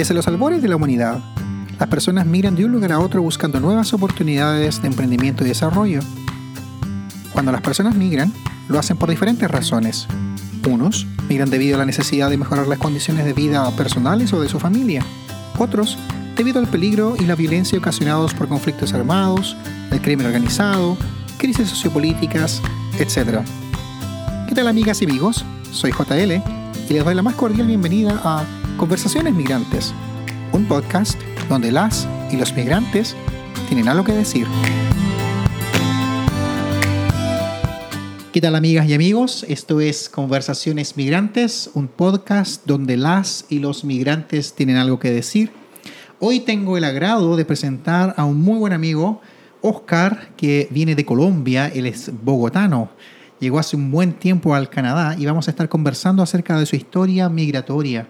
[0.00, 1.20] Desde los albores de la humanidad,
[1.78, 6.00] las personas migran de un lugar a otro buscando nuevas oportunidades de emprendimiento y desarrollo.
[7.34, 8.32] Cuando las personas migran,
[8.70, 10.06] lo hacen por diferentes razones.
[10.66, 14.48] Unos migran debido a la necesidad de mejorar las condiciones de vida personales o de
[14.48, 15.04] su familia.
[15.58, 15.98] Otros
[16.34, 19.54] debido al peligro y la violencia ocasionados por conflictos armados,
[19.90, 20.96] el crimen organizado,
[21.36, 22.62] crisis sociopolíticas,
[22.98, 23.40] etc.
[24.48, 25.44] ¿Qué tal amigas y amigos?
[25.72, 26.42] Soy JL
[26.88, 28.46] y les doy la más cordial bienvenida a
[28.80, 29.92] Conversaciones Migrantes,
[30.54, 31.20] un podcast
[31.50, 33.14] donde las y los migrantes
[33.68, 34.46] tienen algo que decir.
[38.32, 39.44] ¿Qué tal amigas y amigos?
[39.50, 45.50] Esto es Conversaciones Migrantes, un podcast donde las y los migrantes tienen algo que decir.
[46.18, 49.20] Hoy tengo el agrado de presentar a un muy buen amigo,
[49.60, 52.88] Oscar, que viene de Colombia, él es bogotano.
[53.40, 56.76] Llegó hace un buen tiempo al Canadá y vamos a estar conversando acerca de su
[56.76, 58.08] historia migratoria.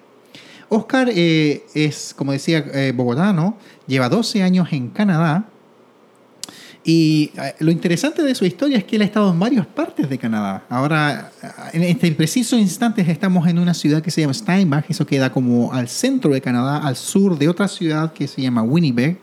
[0.70, 5.46] Oscar eh, es, como decía, eh, bogotano, lleva 12 años en Canadá
[6.84, 10.08] y eh, lo interesante de su historia es que él ha estado en varias partes
[10.08, 10.64] de Canadá.
[10.70, 11.32] Ahora,
[11.72, 15.72] en este preciso instante estamos en una ciudad que se llama Steinbach, eso queda como
[15.72, 19.18] al centro de Canadá, al sur de otra ciudad que se llama Winnipeg.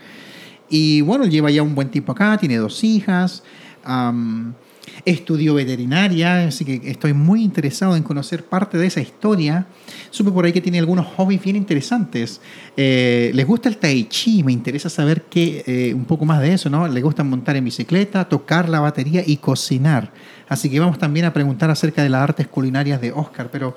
[0.70, 3.42] Y bueno, lleva ya un buen tiempo acá, tiene dos hijas
[5.06, 9.67] estudió veterinaria, así que estoy muy interesado en conocer parte de esa historia.
[10.09, 12.42] Supe por ahí que tiene algunos hobbies bien interesantes.
[12.76, 16.53] Eh, les gusta el tai chi, me interesa saber qué, eh, un poco más de
[16.53, 16.88] eso, ¿no?
[16.88, 20.12] Le gusta montar en bicicleta, tocar la batería y cocinar.
[20.48, 23.75] Así que vamos también a preguntar acerca de las artes culinarias de Oscar, pero...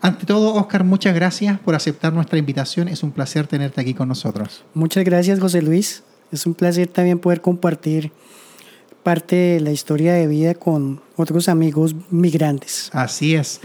[0.00, 2.86] Ante todo, Oscar, muchas gracias por aceptar nuestra invitación.
[2.86, 4.64] Es un placer tenerte aquí con nosotros.
[4.72, 6.04] Muchas gracias, José Luis.
[6.30, 8.12] Es un placer también poder compartir
[9.08, 12.90] parte de la historia de vida con otros amigos migrantes.
[12.92, 13.58] Así es.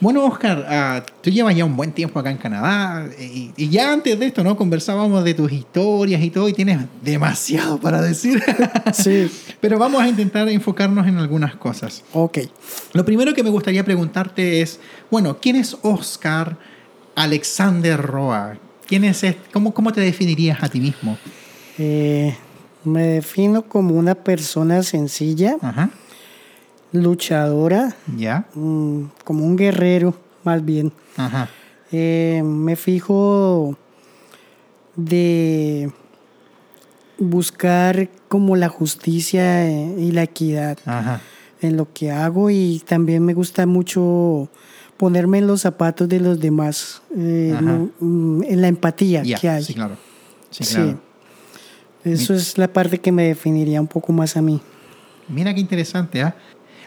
[0.00, 3.92] Bueno, Oscar, uh, tú llevas ya un buen tiempo acá en Canadá y, y, ya
[3.92, 4.56] antes de esto, ¿no?
[4.56, 8.40] Conversábamos de tus historias y todo y tienes demasiado para decir.
[8.92, 9.28] Sí.
[9.60, 12.04] Pero vamos a intentar enfocarnos en algunas cosas.
[12.12, 12.38] Ok.
[12.92, 14.78] Lo primero que me gustaría preguntarte es,
[15.10, 16.56] bueno, ¿quién es Oscar
[17.16, 18.56] Alexander Roa?
[18.86, 21.18] ¿Quién es, cómo, ¿Cómo te definirías a ti mismo?
[21.76, 22.36] Eh,
[22.86, 25.56] me defino como una persona sencilla,
[26.92, 28.46] luchadora, ¿Ya?
[28.54, 30.14] Mm, como un guerrero,
[30.44, 30.92] más bien.
[31.92, 33.76] Eh, me fijo
[34.96, 35.90] de
[37.18, 40.78] buscar como la justicia y la equidad
[41.60, 44.48] en lo que hago y también me gusta mucho
[44.96, 47.54] ponerme en los zapatos de los demás, eh,
[48.00, 49.64] mm, en la empatía que hay.
[49.64, 49.96] Sí, claro.
[50.50, 51.00] Sí, claro.
[52.12, 54.60] Eso es la parte que me definiría un poco más a mí.
[55.28, 56.36] Mira qué interesante, ¿ah?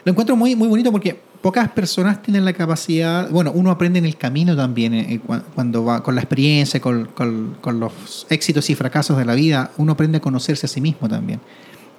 [0.04, 4.06] Lo encuentro muy, muy bonito porque pocas personas tienen la capacidad, bueno, uno aprende en
[4.06, 5.20] el camino también, eh,
[5.54, 9.92] cuando va con la experiencia, con, con, los éxitos y fracasos de la vida, uno
[9.92, 11.40] aprende a conocerse a sí mismo también.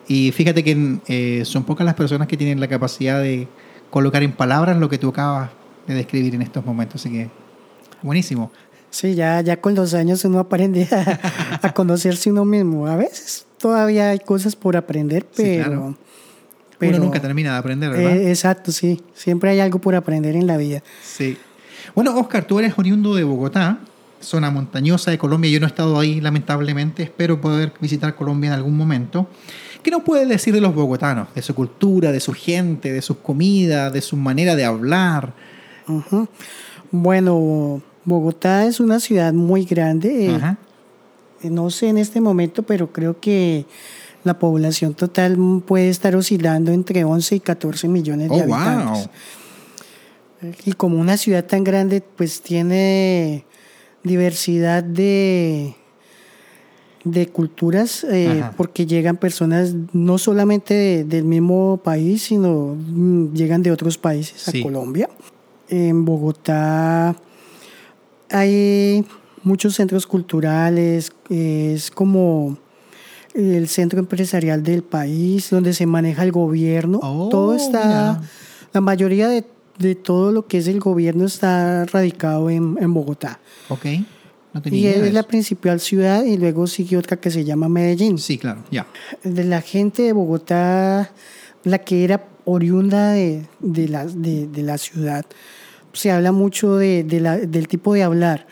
[0.07, 3.47] Y fíjate que eh, son pocas las personas que tienen la capacidad de
[3.91, 5.51] colocar en palabras lo que tú acabas
[5.87, 7.29] de describir en estos momentos, así que
[8.01, 8.51] buenísimo.
[8.91, 10.87] Sí, ya, ya con los años uno aprende
[11.61, 12.87] a, conocerse uno mismo.
[12.87, 15.95] A veces todavía hay cosas por aprender, pero...
[16.79, 18.17] uno nunca termina de aprender, ¿verdad?
[18.17, 19.01] Eh, exacto, sí.
[19.15, 20.83] Siempre hay algo por aprender en la vida.
[21.03, 21.37] Sí.
[21.95, 23.79] Bueno, Oscar, tú eres oriundo de Bogotá,
[24.19, 25.49] zona montañosa de Colombia.
[25.49, 27.03] Yo no he estado ahí, lamentablemente.
[27.03, 29.27] Espero poder visitar Colombia en algún momento.
[29.81, 31.33] ¿Qué nos puedes decir de los bogotanos?
[31.33, 35.33] De su cultura, de su gente, de sus comidas, de su manera de hablar.
[36.91, 40.35] Bueno, Bogotá es una ciudad muy grande.
[41.43, 43.65] Eh, no sé en este momento, pero creo que
[44.23, 49.09] la población total puede estar oscilando entre 11 y 14 millones de oh, habitantes.
[50.65, 53.45] Y como una ciudad tan grande, pues tiene
[54.03, 55.75] diversidad de,
[57.03, 63.71] de culturas, eh, porque llegan personas no solamente del mismo país, sino mm, llegan de
[63.71, 65.09] otros países a Colombia.
[65.69, 67.15] En Bogotá
[68.31, 69.05] hay
[69.43, 72.57] muchos centros culturales, es como
[73.33, 76.99] el centro empresarial del país, donde se maneja el gobierno.
[77.01, 78.21] Oh, todo está,
[78.73, 79.45] la mayoría de,
[79.95, 83.39] todo lo que es el gobierno está radicado en, Bogotá.
[83.69, 83.85] Ok.
[84.65, 88.17] y es la principal ciudad y luego sigue otra que se llama Medellín.
[88.17, 88.85] Sí, claro, ya.
[89.23, 91.11] De la gente de Bogotá,
[91.63, 95.25] la que era oriunda de, la, de la ciudad,
[95.93, 98.47] se habla mucho de, del tipo de hablar.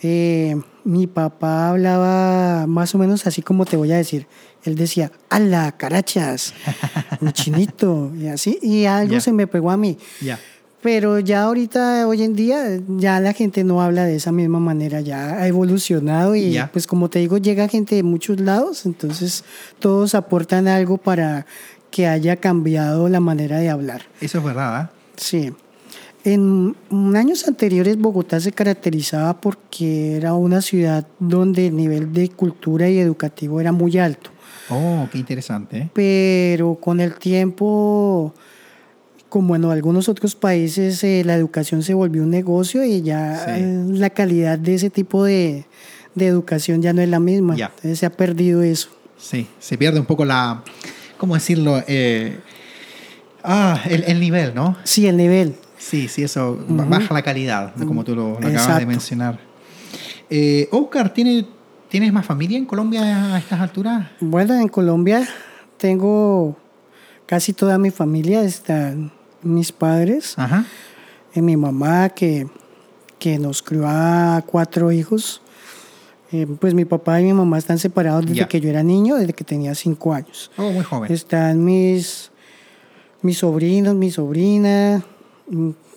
[0.00, 4.26] Eh, mi papá hablaba más o menos así como te voy a decir.
[4.64, 6.54] Él decía, ¡ala, carachas!
[7.20, 8.58] Un chinito, y así.
[8.62, 9.98] Y algo se me pegó a mí.
[10.82, 15.00] Pero ya ahorita, hoy en día, ya la gente no habla de esa misma manera,
[15.00, 19.44] ya ha evolucionado y pues como te digo, llega gente de muchos lados, entonces
[19.78, 21.46] todos aportan algo para
[21.90, 24.02] que haya cambiado la manera de hablar.
[24.20, 24.90] Eso es verdad, ¿ah?
[25.16, 25.54] Sí.
[26.24, 26.74] En
[27.14, 32.98] años anteriores Bogotá se caracterizaba porque era una ciudad donde el nivel de cultura y
[32.98, 34.30] educativo era muy alto.
[34.70, 35.90] Oh, qué interesante.
[35.92, 38.32] Pero con el tiempo,
[39.28, 43.50] como en algunos otros países, eh, la educación se volvió un negocio y ya Sí.
[43.62, 45.66] eh, la calidad de ese tipo de,
[46.14, 47.54] de educación ya no es la misma.
[47.54, 47.66] Ya.
[47.66, 48.88] Entonces se ha perdido eso.
[49.18, 50.64] Sí, se pierde un poco la,
[51.18, 51.82] ¿cómo decirlo?
[51.86, 52.38] Eh,
[53.42, 54.76] ah, el, el nivel, ¿no?
[54.84, 55.56] Sí, el nivel.
[55.84, 59.38] Sí, sí, eso ba- baja la calidad, como tú lo, lo acabas de mencionar.
[60.30, 61.46] Eh, Oscar, ¿tiene,
[61.90, 64.08] ¿tienes más familia en Colombia a estas alturas?
[64.20, 65.28] Bueno, en Colombia
[65.76, 66.56] tengo
[67.26, 70.64] casi toda mi familia, están mis padres, Ajá.
[71.34, 72.46] y mi mamá que,
[73.18, 75.42] que nos crió a cuatro hijos.
[76.32, 79.34] Eh, pues mi papá y mi mamá están separados desde que yo era niño, desde
[79.34, 80.50] que tenía cinco años.
[80.56, 81.12] Oh, muy joven.
[81.12, 82.30] Están mis,
[83.22, 85.04] mis sobrinos, mi sobrina,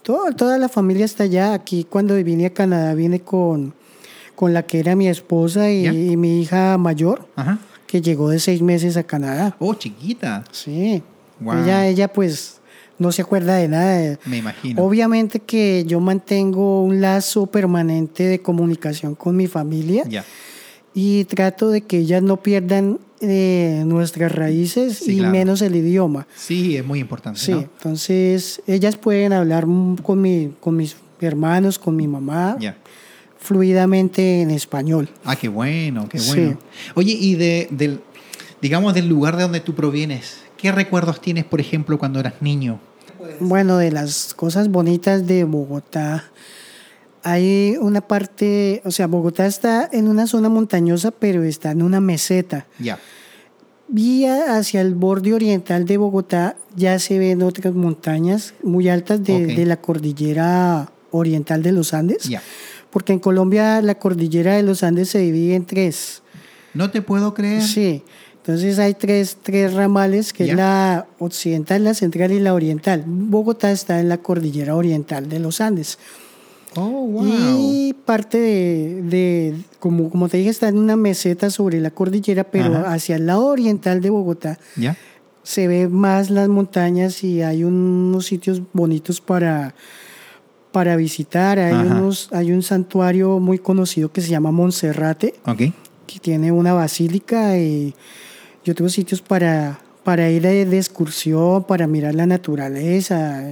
[0.04, 1.54] todo- toda la familia está allá.
[1.54, 3.74] Aquí cuando vine a Canadá vine con,
[4.36, 7.60] con la que era mi esposa y, mi hija mayor, Ajá.
[7.88, 9.56] que llegó de seis meses a Canadá.
[9.60, 10.44] Oh, chiquita.
[10.52, 11.02] Sí.
[11.40, 11.64] Wow.
[11.64, 12.60] Ella, ella pues
[13.00, 14.18] no se acuerda de nada.
[14.26, 14.84] Me imagino.
[14.84, 20.26] Obviamente que yo mantengo un lazo permanente de comunicación con mi familia Ya.
[21.00, 25.32] Y trato de que ellas no pierdan eh, nuestras raíces Sí, y claro.
[25.32, 26.26] menos el idioma.
[26.36, 27.40] Sí, es muy importante.
[27.40, 27.60] Sí, ¿no?
[27.60, 29.68] entonces ellas pueden hablar
[30.02, 32.78] con, mi, con mis hermanos, con mi mamá, Ya.
[33.40, 35.08] fluidamente en español.
[35.24, 36.30] Ah, qué bueno, qué Sí.
[36.42, 36.58] bueno.
[36.96, 38.02] Oye, y de, del,
[38.62, 42.80] digamos, del lugar de donde tú provienes, ¿qué recuerdos tienes, por ejemplo, cuando eras niño?
[43.40, 46.26] Bueno, de las cosas bonitas de Bogotá,
[47.32, 52.00] hay una parte, o sea, Bogotá está en una zona montañosa, pero está en una
[52.02, 52.68] meseta.
[52.80, 53.00] Ya.
[53.96, 59.24] Y a- hacia el borde oriental de Bogotá ya se ven otras montañas muy altas
[59.24, 59.52] de, Ok.
[59.56, 62.24] de la cordillera oriental de los Andes.
[62.24, 62.42] Ya.
[62.90, 66.22] Porque en Colombia la cordillera de los Andes se divide en tres.
[66.74, 67.62] No te puedo creer.
[67.62, 68.04] Sí.
[68.38, 73.04] Entonces hay tres, tres ramales, que es la occidental, la central y la oriental.
[73.06, 75.98] Bogotá está en la cordillera oriental de los Andes.
[76.76, 77.24] Oh, wow.
[77.26, 82.44] Y parte de, de- como, como te dije, está en una meseta sobre la cordillera,
[82.44, 82.94] pero Ajá.
[82.94, 84.96] hacia el lado oriental de Bogotá Ya.
[85.44, 89.74] se ve más las montañas y hay unos sitios bonitos para,
[90.72, 91.58] para visitar.
[91.58, 91.96] Hay, Ajá.
[91.96, 95.34] unos, hay un santuario muy conocido que se llama Monserrate,
[96.06, 97.96] que tiene una basílica y,
[98.64, 103.50] y otros sitios para, para ir de, de excursión, para mirar la naturaleza.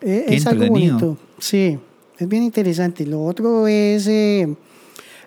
[0.00, 1.78] Eh, Qué es algo bonito, sí,
[2.18, 3.06] es bien interesante.
[3.06, 4.48] Lo otro es, eh,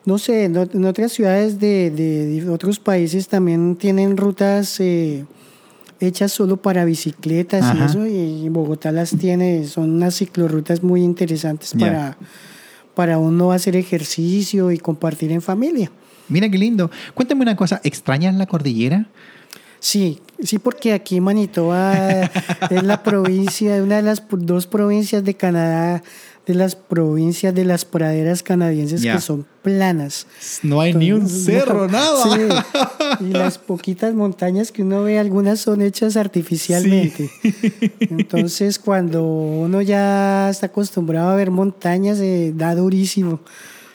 [0.06, 4.80] no sé, en, ot- en otras ciudades de, de- de otros países también tienen rutas
[4.80, 5.26] eh,
[6.00, 11.74] hechas solo para bicicletas y eso, y Bogotá las tiene, son unas ciclorrutas muy interesantes
[11.80, 12.18] para,
[12.96, 15.92] para uno hacer ejercicio y compartir en familia.
[16.30, 16.92] Mira qué lindo.
[17.14, 19.08] Cuéntame una cosa, ¿extrañas la cordillera?
[19.80, 22.24] Sí, sí, porque aquí Manitoba
[22.70, 26.04] es la provincia, una de las dos provincias de Canadá,
[26.48, 30.28] de las provincias de las praderas canadienses que son planas.
[30.64, 32.24] No hay ni un Entonces, cerro, no, nada.
[33.20, 37.30] sí, y las poquitas montañas que uno ve, algunas son hechas artificialmente.
[38.00, 43.42] Entonces, cuando uno ya está acostumbrado a ver montañas, eh, da durísimo.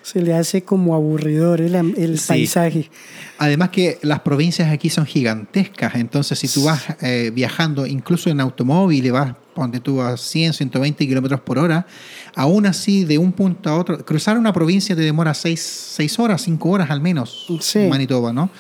[0.03, 2.29] Se le hace como aburridor el, el Sí.
[2.29, 2.91] paisaje.
[3.39, 8.41] Además que las provincias aquí son gigantescas, entonces si tú vas eh, viajando incluso en
[8.41, 11.87] automóvil y vas, ponte tú a 100, 120 kilómetros por hora,
[12.35, 16.69] aún así de un punto a otro, cruzar una provincia te demora 6 horas, 5
[16.71, 17.81] horas al menos, Sí.
[17.81, 18.51] en Manitoba, ¿no?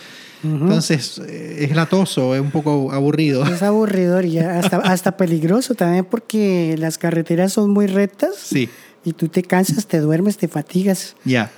[0.45, 3.45] Entonces eh, es latoso, es un poco aburrido.
[3.47, 8.69] Es aburridor y hasta, hasta peligroso también porque las carreteras son muy rectas Sí,
[9.05, 11.15] y tú te cansas, te duermes, te fatigas.
[11.25, 11.51] ya,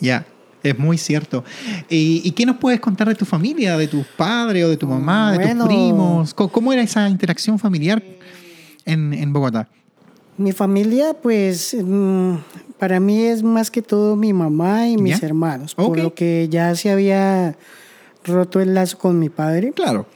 [0.00, 0.24] ya.
[0.62, 1.42] Es muy cierto.
[1.90, 4.86] ¿Y, y qué nos puedes contar de tu familia, de tus padres o de tu
[4.86, 5.64] mamá, de Bueno.
[5.64, 6.34] tus primos?
[6.34, 8.00] ¿Cómo, cómo era esa interacción familiar
[8.84, 9.68] en, en Bogotá?
[10.38, 12.34] Mi familia, pues, mm,
[12.78, 15.26] para mí es más que todo mi mamá y mis ¿Ya?
[15.26, 15.96] hermanos, por Ok.
[15.98, 17.54] lo que ya se había
[18.24, 20.06] roto el lazo con mi padre, Claro.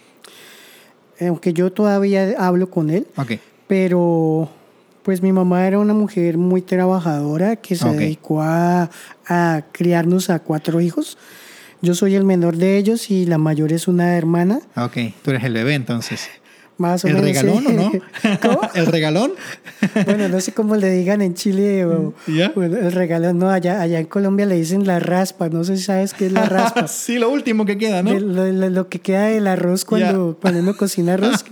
[1.20, 3.32] aunque yo todavía hablo con él, Ok.
[3.66, 4.48] pero
[5.02, 8.90] pues mi mamá era una mujer muy trabajadora que se dedicó a,
[9.28, 11.16] a criarnos a cuatro hijos.
[11.82, 14.60] Yo soy el menor de ellos y la mayor es una hermana.
[14.76, 16.28] Ok, tú eres el bebé entonces.
[16.78, 17.28] Más o ¿El menos.
[17.30, 17.66] regalón sí.
[17.68, 17.90] o no?
[18.42, 18.60] ¿Cómo?
[18.74, 19.32] ¿El regalón?
[20.04, 22.52] Bueno, no sé cómo le digan en Chile o, ¿Ya?
[22.54, 23.38] el regalón.
[23.38, 25.48] No, allá, allá en Colombia le dicen la raspa.
[25.48, 26.86] No sé si sabes qué es la raspa.
[26.86, 28.12] sí, lo último que queda, ¿no?
[28.12, 31.44] De lo, lo- lo que queda del arroz cuando, cuando uno cocina arroz.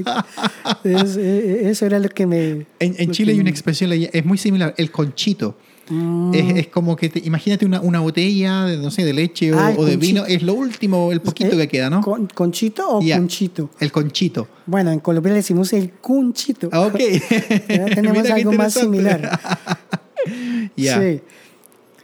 [0.84, 2.66] es- eh, eso era lo que me...
[2.80, 5.56] En, en Chile hay una expresión, es muy similar, el conchito.
[5.88, 6.32] Mm.
[6.34, 9.58] Es, es como que, te- imagínate una, una botella, de, no sé, de leche o,
[9.58, 9.98] Ah, o de conchito.
[9.98, 11.58] vino, es lo último, el poquito ¿Eh?
[11.58, 12.00] que queda, ¿no?
[12.00, 13.16] Con- ¿Conchito o Ya.
[13.18, 13.68] conchito?
[13.80, 14.48] El conchito.
[14.66, 16.68] Bueno, en Colombia le decimos el cunchito.
[16.72, 16.96] Ah, ok.
[17.68, 19.38] Ya tenemos algo más similar.
[20.76, 21.00] Ya.
[21.00, 21.20] Sí.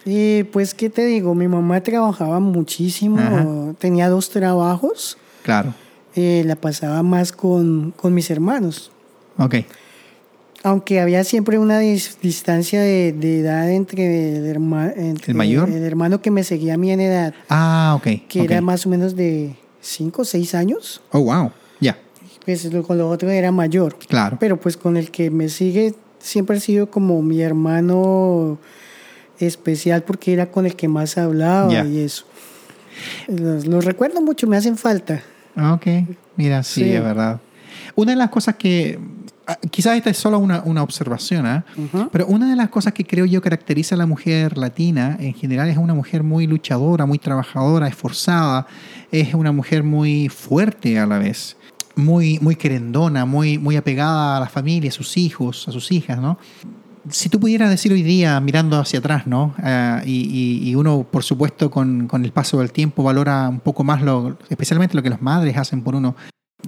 [0.04, 1.34] Y pues, ¿qué te digo?
[1.34, 3.46] Mi mamá trabajaba muchísimo, Ajá.
[3.78, 5.74] tenía dos trabajos, Claro.
[6.14, 8.90] eh, la pasaba más con, con mis hermanos.
[9.38, 9.56] Ok.
[10.62, 15.70] Aunque había siempre una dis- distancia de, de edad entre, el, herma- entre ¿El mayor?
[15.70, 18.26] el hermano que me seguía a mí en edad, Ah, ok.
[18.28, 21.50] que era más o menos de 5 o 6 años, Oh, wow.
[21.80, 21.96] Ya.
[22.44, 23.96] pues lo- con lo otro era mayor.
[24.06, 24.36] Claro.
[24.38, 28.58] Pero pues con el que me sigue siempre ha sido como mi hermano
[29.38, 32.24] especial porque era con el que más hablaba y eso.
[33.28, 35.22] Los, los recuerdo mucho, me hacen falta.
[35.56, 35.86] Ah, Ok,
[36.36, 36.92] mira, sí, Sí.
[36.92, 37.40] es verdad.
[37.96, 38.98] Una de las cosas que,
[39.70, 41.64] quizás esta es solo una, una observación, ¿ah?
[41.76, 42.08] Ujú.
[42.12, 45.68] pero una de las cosas que creo yo caracteriza a la mujer latina en general
[45.68, 48.66] es una mujer muy luchadora, muy trabajadora, esforzada,
[49.10, 51.56] es una mujer muy fuerte a la vez,
[51.96, 56.18] muy, muy querendona, muy, muy apegada a la familia, a sus hijos, a sus hijas,
[56.20, 56.38] ¿no?
[57.08, 59.54] si tú pudieras decir hoy día, mirando hacia atrás, ¿no?
[59.58, 60.20] Ah, y,
[60.62, 64.02] y- y uno, por supuesto, con, con el paso del tiempo valora un poco más,
[64.02, 66.14] lo, especialmente lo que las madres hacen por uno.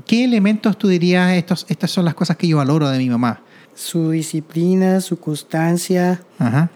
[0.06, 3.40] ¿Qué elementos tú dirías, estos, estas son las cosas que yo valoro de mi mamá?
[3.74, 6.70] Su disciplina, su constancia, Ajá.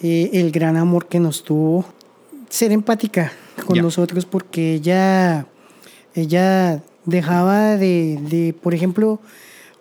[0.00, 1.84] eh, el gran amor que nos tuvo,
[2.48, 3.32] ser empática
[3.66, 5.46] con nosotros porque ella,
[6.14, 9.20] ella dejaba de, de, por ejemplo,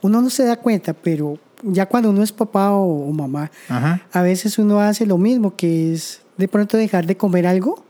[0.01, 4.01] uno no se da cuenta, pero ya cuando uno es papá o, o mamá, Ajá.
[4.11, 7.83] a veces uno hace lo mismo, que es de pronto dejar de comer algo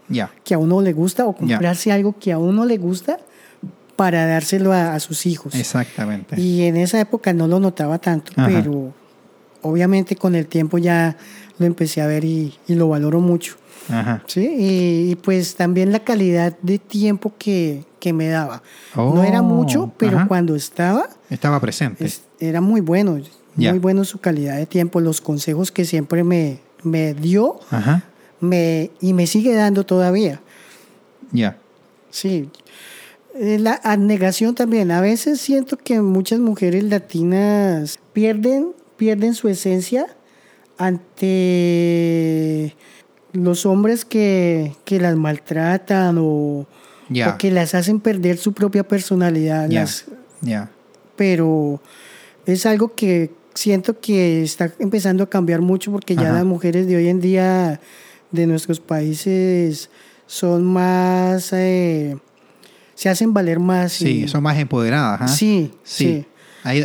[0.44, 3.18] que a uno le gusta o comprarse algo que a uno le gusta
[4.02, 5.54] para dárselo a, a sus hijos.
[5.54, 6.42] Exactamente.
[6.42, 8.48] Y en esa época no lo notaba tanto, Ajá.
[8.48, 8.92] pero
[9.62, 11.16] obviamente con el tiempo ya
[11.60, 13.58] lo empecé a ver y, y lo valoro mucho.
[13.90, 14.24] Ajá.
[14.26, 14.42] ¿sí?
[14.58, 18.64] Y, y pues también la calidad de tiempo que, que me daba.
[18.96, 20.28] Oh, no era mucho, pero ajá.
[20.28, 22.04] cuando estaba Estaba presente.
[22.04, 23.20] es- era muy bueno,
[23.56, 28.02] muy bueno su calidad de tiempo, los consejos que siempre me, me dio Ajá.
[28.40, 30.40] me, y me sigue dando todavía.
[31.32, 31.58] Ya.
[32.10, 32.50] Sí.
[33.36, 34.92] Eh, La abnegación también.
[34.92, 40.08] A veces siento que muchas mujeres latinas pierden, pierden su esencia
[41.42, 42.76] ante
[43.34, 46.66] los hombres que, que las maltratan o,
[47.34, 49.70] o que las hacen perder su propia personalidad.
[49.70, 49.82] Ya.
[49.82, 50.06] las-
[51.16, 51.82] pero
[52.46, 56.96] es algo que siento que está empezando a cambiar mucho porque ya las mujeres de
[56.96, 57.80] hoy en día
[58.32, 59.90] de nuestros países
[60.26, 62.18] son más eh,
[63.02, 65.22] se hacen valer más Sí, y- son más empoderadas.
[65.22, 65.28] ¿ah?
[65.28, 66.24] sí Sí.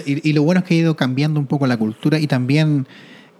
[0.06, 2.86] y, y lo bueno es que ha ido cambiando un poco la cultura y también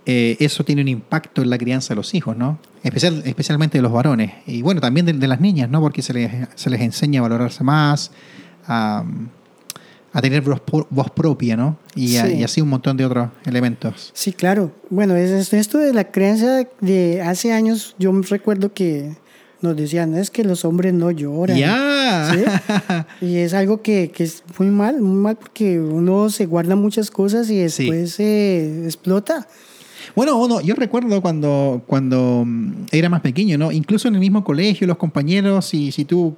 [0.04, 2.58] eh, eso tiene un impacto en la crianza de los hijos, ¿no?
[2.82, 4.30] Especial, especialmente de los varones.
[4.46, 5.80] Y bueno, también de, de las niñas, ¿no?
[5.80, 8.12] Porque se les, se les enseña a valorarse más,
[8.68, 9.04] a,
[10.12, 11.78] a tener voz, pro- voz propia, ¿no?
[11.96, 12.34] Y, a- Sí.
[12.34, 14.10] y así un montón de otros elementos.
[14.14, 19.16] sí claro bueno es, es- esto de la crianza de hace años yo recuerdo que
[19.62, 22.32] nos decían es que los hombres no lloran ¡Ya!
[22.34, 22.44] ¿sí?
[23.26, 27.10] Y es algo que, que es muy mal, muy mal porque uno se guarda muchas
[27.10, 27.84] cosas y Sí.
[27.84, 29.46] después se explota.
[30.14, 33.72] Bueno, uno, yo recuerdo cuando, cuando mm, era más pequeño, ¿no?
[33.72, 36.36] Incluso en el mismo colegio, los compañeros, si, si tú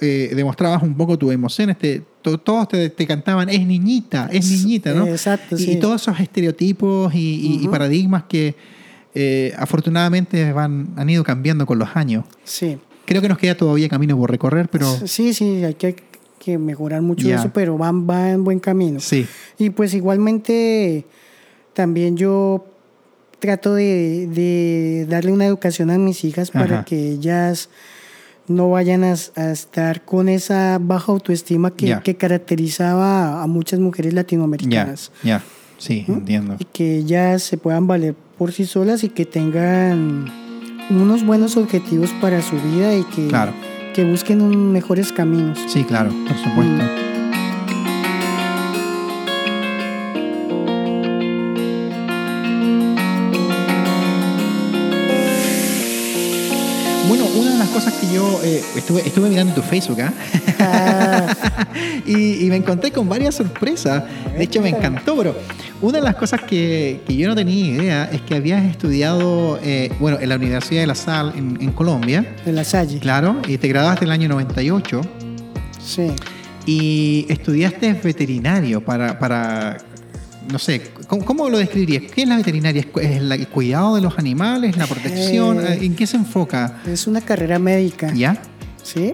[0.00, 4.48] eh, demostrabas un poco tus emociones, te, to- todos te, te cantaban, es niñita, es
[4.50, 5.06] niñita, ¿no?
[5.06, 5.70] Exacto, y, sí.
[5.72, 7.70] y todos esos estereotipos y, y- y Ujú.
[7.70, 8.54] paradigmas que
[9.14, 12.24] eh, afortunadamente van, han ido cambiando con los años.
[12.44, 12.78] Sí.
[13.06, 15.96] Creo que nos queda todavía camino por recorrer, pero Sí, sí, hay que,
[16.38, 19.00] que mejorar mucho eso, pero van, va en buen camino.
[19.00, 19.26] sí,
[19.58, 21.04] Y pues igualmente
[21.74, 22.66] también yo
[23.40, 27.68] trato de, de darle una educación a mis hijas para que ellas
[28.46, 34.12] no vayan a, a estar con esa baja autoestima que, que caracterizaba a muchas mujeres
[34.12, 35.10] ya, latinoamericanas.
[35.22, 35.42] ya,
[35.80, 36.54] sí, entiendo.
[36.60, 40.26] y que ellas se puedan valer por sí solas y que tengan
[40.90, 43.52] unos buenos objetivos para su vida y que, Claro.
[43.94, 45.58] que busquen un- mejores caminos.
[45.66, 46.84] Sí, claro, por supuesto.
[46.84, 47.19] Mm.
[58.12, 60.12] Yo eh, estuve, estuve mirando tu Facebook ¿ah?
[60.58, 61.66] ah.
[62.06, 64.04] y, me encontré con varias sorpresas.
[64.36, 65.36] De hecho, me encantó, pero
[65.80, 69.92] una de las cosas que, que yo no tenía idea es que habías estudiado, eh,
[70.00, 72.36] bueno, en la Universidad de La Salle en, Colombia.
[72.44, 72.98] De La Salle.
[72.98, 75.00] Claro, y te graduaste en el año 98.
[75.82, 76.10] Sí.
[76.66, 79.78] Y estudiaste veterinario para, para
[80.50, 82.10] no sé, ¿cómo, lo describirías?
[82.12, 82.84] ¿Qué es la veterinaria?
[83.00, 85.64] ¿Es el cuidado de los animales, la protección?
[85.66, 86.80] Eh, ¿En qué se enfoca?
[86.86, 88.12] Es una carrera médica.
[88.14, 88.40] ¿Ya?
[88.82, 89.12] Sí,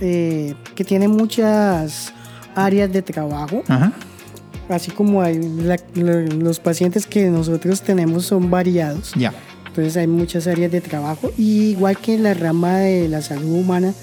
[0.00, 2.12] eh, que tiene muchas
[2.54, 3.62] áreas de trabajo.
[3.68, 3.92] Ajá.
[4.68, 5.40] Así como hay
[5.96, 9.12] los pacientes que nosotros tenemos son variados.
[9.16, 9.32] Ya.
[9.66, 11.32] Entonces hay muchas áreas de trabajo.
[11.38, 13.94] Y igual que en la rama de la salud humana,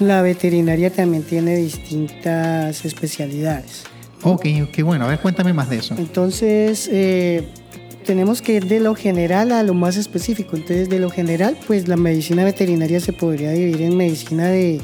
[0.00, 3.84] la veterinaria también tiene distintas especialidades.
[4.22, 5.04] Ok, qué bueno.
[5.04, 5.94] A ver, cuéntame más de eso.
[5.98, 7.44] Entonces, eh,
[8.04, 10.56] tenemos que ir de lo general a lo más específico.
[10.56, 14.80] Entonces, de lo general, pues la medicina veterinaria se podría dividir en medicina de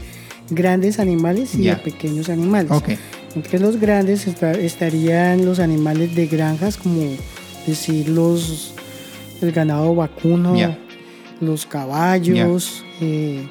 [0.50, 2.70] grandes animales y de pequeños animales.
[2.70, 2.98] Okay.
[3.34, 7.02] Entre los grandes estarían los animales de granjas, como
[7.66, 8.74] decir los
[9.40, 10.56] el ganado vacuno,
[11.40, 13.46] los caballos, eh,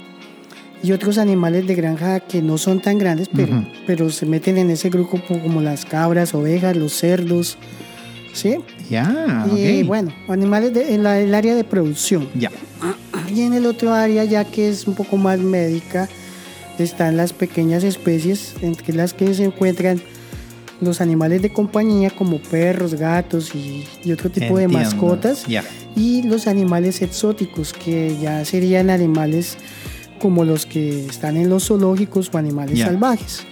[0.84, 4.70] y otros animales de granja que no son tan grandes, pero, pero se meten en
[4.70, 7.58] ese grupo como las cabras, ovejas, los cerdos.
[8.34, 8.58] ¿Sí?
[8.90, 9.48] Ya.
[9.56, 12.30] y bueno, animales en el área de producción.
[12.36, 12.52] Ya.
[13.34, 16.08] Y en el otro área, ya que es un poco más médica,
[16.78, 20.00] están las pequeñas especies, entre las que se encuentran
[20.80, 25.46] los animales de compañía como perros, gatos y, otro tipo de mascotas.
[25.96, 29.58] Y los animales exóticos, que ya serían animales
[30.20, 33.46] como los que están en los zoológicos o animales salvajes.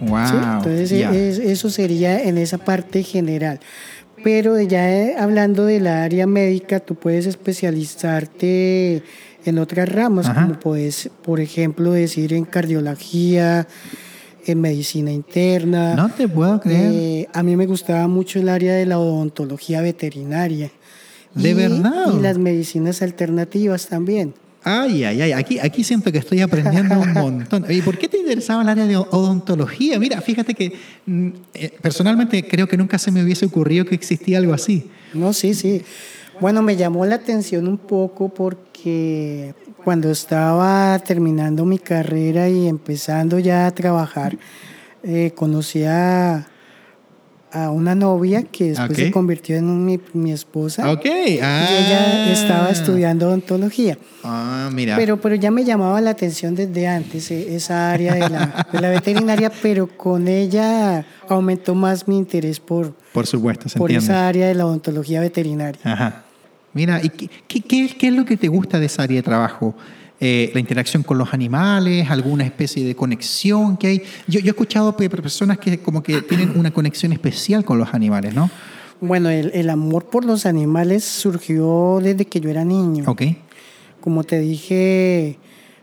[0.00, 3.60] Entonces eso sería en esa parte general.
[4.22, 9.02] Pero ya eh, hablando de la área médica, tú puedes especializarte
[9.44, 13.66] en otras ramas, como puedes, por ejemplo, decir en cardiología,
[14.46, 15.94] en medicina interna.
[15.94, 16.92] No te puedo creer.
[16.92, 20.70] Eh, a mí me gustaba mucho el área de la odontología veterinaria.
[21.34, 22.12] ¿De verdad?
[22.14, 24.34] Y las medicinas alternativas también.
[24.62, 27.64] Ay, ay, ay, aquí, aquí siento que estoy aprendiendo un montón.
[27.68, 29.98] ¿Y por qué te interesaba el área de odontología?
[29.98, 30.72] Mira, fíjate que
[31.06, 34.90] mm, eh, personalmente creo que nunca se me hubiese ocurrido que existía algo así.
[35.14, 35.82] No, sí, sí.
[36.40, 43.38] Bueno, me llamó la atención un poco porque cuando estaba terminando mi carrera y empezando
[43.38, 44.36] ya a trabajar,
[45.02, 46.46] eh, conocí a,
[47.52, 50.90] a una novia que después se convirtió en mi, mi esposa.
[50.90, 51.04] Ok.
[51.04, 52.32] Y ella ah.
[52.32, 53.98] estaba estudiando odontología.
[54.22, 54.96] Ah, mira.
[54.96, 58.80] Pero, pero ya me llamaba la atención desde antes e, esa área de la, de
[58.80, 64.28] la veterinaria, pero con ella aumentó más mi interés por, por supuesto, se por esa
[64.28, 65.80] área de la odontología veterinaria.
[65.84, 66.24] Ajá.
[66.72, 69.74] Mira, ¿y qué, qué, qué es lo que te gusta de esa área de trabajo?
[70.22, 74.02] Eh, la interacción con los animales, alguna especie de conexión que hay.
[74.26, 78.34] Yo, yo he escuchado personas que como que tienen una conexión especial con los animales,
[78.34, 78.50] ¿no?
[79.00, 83.04] Bueno, el, el amor por los animales surgió desde que yo era niño.
[83.06, 83.22] Ok.
[84.02, 85.38] Como te dije,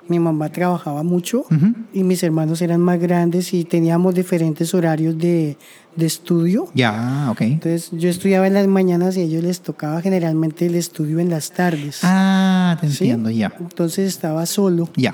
[0.10, 1.46] mi mamá trabajaba mucho
[1.94, 5.58] y mis hermanos eran más grandes y teníamos diferentes horarios de,
[5.96, 6.70] de estudio.
[6.74, 7.42] Ya, ok.
[7.42, 11.30] Entonces yo estudiaba en las mañanas y a ellos les tocaba generalmente el estudio en
[11.30, 12.00] las tardes.
[12.04, 13.54] Ah, te entiendo, ya.
[13.60, 14.90] Entonces estaba solo.
[14.96, 15.14] Ya.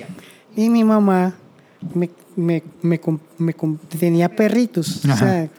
[0.55, 1.33] Y mi mamá
[1.93, 2.99] me, me, me,
[3.37, 3.55] me
[3.99, 5.05] tenía perritos.
[5.05, 5.49] O sea,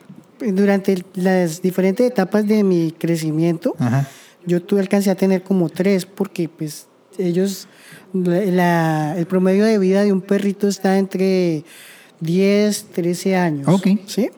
[0.52, 3.74] durante las diferentes etapas de mi crecimiento,
[4.46, 6.86] yo tuve alcancé a tener como tres porque pues
[7.18, 7.68] ellos
[8.14, 11.64] la, el promedio de vida de un perrito está entre
[12.20, 13.68] 10, 13 años.
[13.68, 13.88] Ok.
[14.06, 14.30] ¿Sí?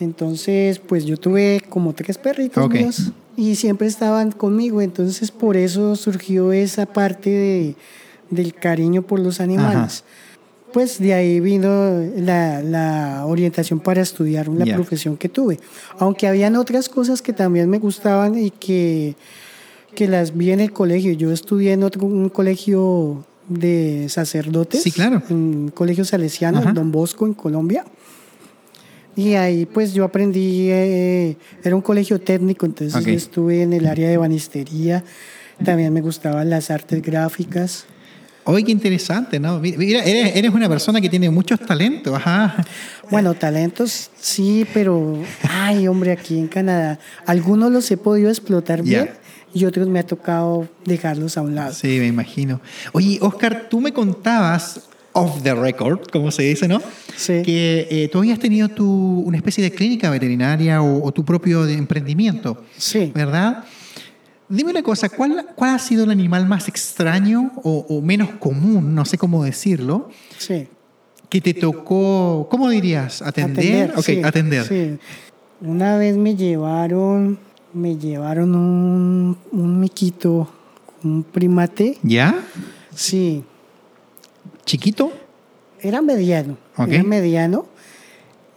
[0.00, 4.80] Entonces, pues yo tuve como tres perritos míos y siempre estaban conmigo.
[4.80, 7.74] Entonces, por eso surgió esa parte de,
[8.30, 10.04] del cariño por los animales.
[10.72, 15.58] Pues de ahí vino la, la orientación para estudiar la profesión que tuve.
[15.98, 19.16] Aunque habían otras cosas que también me gustaban y que
[19.98, 21.12] que las vi en el colegio.
[21.14, 24.80] Yo estudié en otro, un colegio de sacerdotes.
[24.80, 25.20] Sí, claro.
[25.28, 27.84] Un colegio salesiano, Don Bosco, en Colombia.
[29.16, 33.88] Y ahí pues yo aprendí, eh, era un colegio técnico, entonces yo estuve en el
[33.88, 35.02] área de banistería,
[35.64, 37.84] también me gustaban las artes gráficas.
[38.44, 39.58] Oye, qué interesante, ¿no?
[39.58, 42.64] Mira, eres, eres, una persona que tiene muchos talentos, ajá.
[43.10, 49.10] Bueno, talentos sí, pero, ay, hombre, aquí en Canadá, algunos los he podido explotar bien
[49.60, 51.72] y otros me ha tocado dejarlos a un lado.
[51.72, 52.60] Sí, me imagino.
[52.92, 56.80] Oye, Oscar, tú me contabas off the record, como se dice, ¿no?
[57.16, 57.42] Sí.
[57.42, 58.86] Que eh, tú habías tenido tu,
[59.20, 62.62] una especie de clínica veterinaria o, tu propio emprendimiento.
[62.76, 63.12] Sí.
[63.14, 63.64] ¿Verdad?
[64.48, 69.04] Dime una cosa, ¿cuál, ¿cuál ha sido el animal más extraño o, menos común, no
[69.04, 70.68] sé cómo decirlo, sí.
[71.28, 73.20] que te tocó, ¿cómo dirías?
[73.20, 73.90] ¿Atender?
[73.90, 74.64] Atender, ok, atender.
[74.64, 74.98] Sí.
[75.60, 77.38] Una vez me llevaron,
[77.72, 80.48] me llevaron un, un miquito,
[81.04, 81.98] un primate.
[82.02, 82.34] ¿Ya?
[82.94, 83.44] Sí.
[84.64, 85.12] ¿Chiquito?
[85.80, 86.56] Era mediano.
[86.76, 87.66] Era mediano.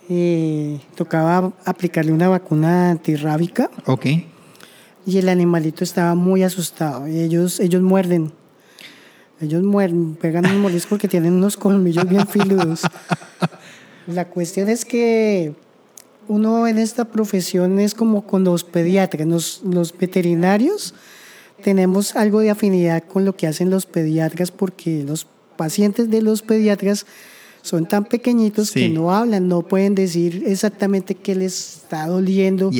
[0.10, 3.70] Eh, tocaba aplicarle una vacuna antirrábica.
[3.86, 4.08] Ok
[5.06, 7.08] y el animalito estaba muy asustado.
[7.08, 8.32] Y ellos, ellos muerden.
[9.40, 12.82] Ellos muerden, pegan un molisco porque tienen unos colmillos bien filudos.
[14.08, 15.54] La cuestión es que
[16.28, 20.94] uno en esta profesión es como con los pediatras, los, los veterinarios
[21.62, 26.42] tenemos algo de afinidad con lo que hacen los pediatras porque los pacientes de los
[26.42, 27.06] pediatras
[27.62, 32.72] son tan pequeñitos que no hablan, no pueden decir exactamente qué les está doliendo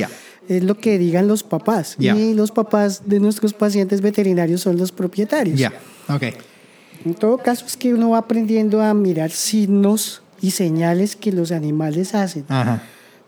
[0.48, 1.96] es lo que digan los papás.
[1.98, 5.58] Y los papás de nuestros pacientes veterinarios son los propietarios.
[5.58, 5.72] Ya,
[6.08, 6.24] ok.
[7.04, 11.52] En todo caso es que uno va aprendiendo a mirar signos y señales que los
[11.52, 12.44] animales hacen.
[12.48, 12.82] Ajá.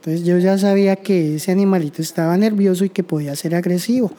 [0.05, 4.13] Entonces yo ya sabía que ese animalito estaba nervioso y que podía ser agresivo.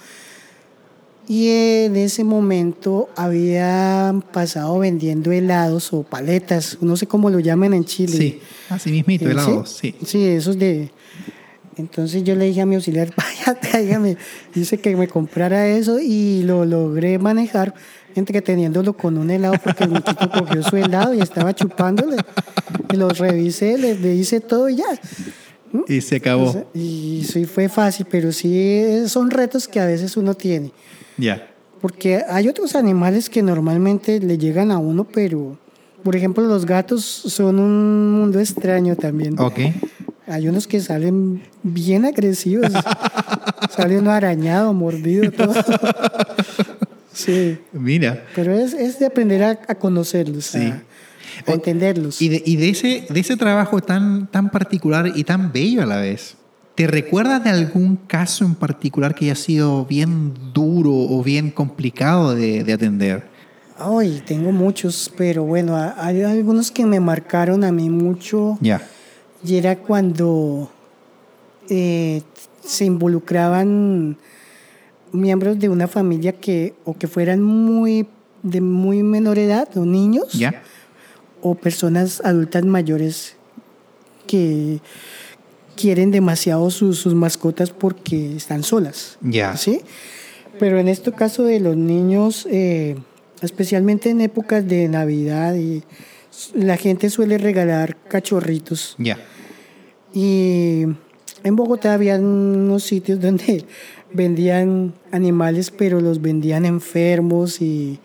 [1.28, 7.76] Y en ese momento había pasado vendiendo helados o paletas, no sé cómo lo llaman
[7.76, 8.18] en Chile.
[8.18, 9.94] Sí, así mismito, helados, sí.
[10.04, 10.90] Sí, esos de,
[11.78, 14.18] entonces yo le dije a mi auxiliar, vaya, tráigame.
[14.54, 17.76] Dice que me comprara eso y lo logré manejar
[18.16, 22.18] entreteniéndolo con un helado porque el muchacho cogió su helado y estaba chupándole.
[22.92, 24.86] Y lo revisé, le, hice todo y ya.
[25.88, 26.66] Y se acabó.
[26.74, 30.72] y sí fue fácil, pero sí son retos que a veces uno tiene.
[31.18, 31.48] Ya.
[31.82, 35.58] Porque hay otros animales que normalmente le llegan a uno, pero
[36.04, 39.40] por ejemplo los gatos son un mundo extraño también.
[39.40, 39.60] Ok.
[40.28, 42.72] Hay unos que salen bien agresivos.
[43.76, 45.54] Sale uno arañado, mordido, todo.
[47.14, 47.60] sí.
[47.72, 48.26] Mira.
[48.34, 50.82] Pero es, es de aprender a, conocerlos, a,
[51.46, 52.22] entenderlos.
[52.22, 55.86] Y, de, y de, ese, de ese trabajo tan, tan particular y tan bello a
[55.86, 56.36] la vez,
[56.76, 62.36] ¿te recuerdas de algún caso en particular que haya sido bien duro o bien complicado
[62.36, 63.24] de, de atender?
[63.78, 68.58] Ay, tengo muchos, pero bueno, hay algunos que me marcaron a mí mucho.
[68.62, 68.82] Ya
[69.46, 70.70] y era cuando
[71.70, 72.22] eh,
[72.64, 74.18] se involucraban
[75.12, 78.08] miembros de una familia que o que fueran muy
[78.44, 80.26] de muy menor edad o niños
[81.48, 83.36] o personas adultas mayores
[84.26, 84.80] que
[85.76, 89.20] quieren demasiado sus, mascotas porque están solas.
[89.22, 89.56] Ya.
[89.56, 89.82] ¿sí?
[90.58, 92.96] Pero en este caso de los niños, eh,
[93.44, 95.84] especialmente en épocas de Navidad, y
[96.56, 98.96] la gente suele regalar cachorritos.
[98.98, 99.20] Ya.
[100.12, 100.86] Y
[101.44, 103.66] en Bogotá había unos sitios donde
[104.12, 108.00] vendían animales, pero los vendían enfermos y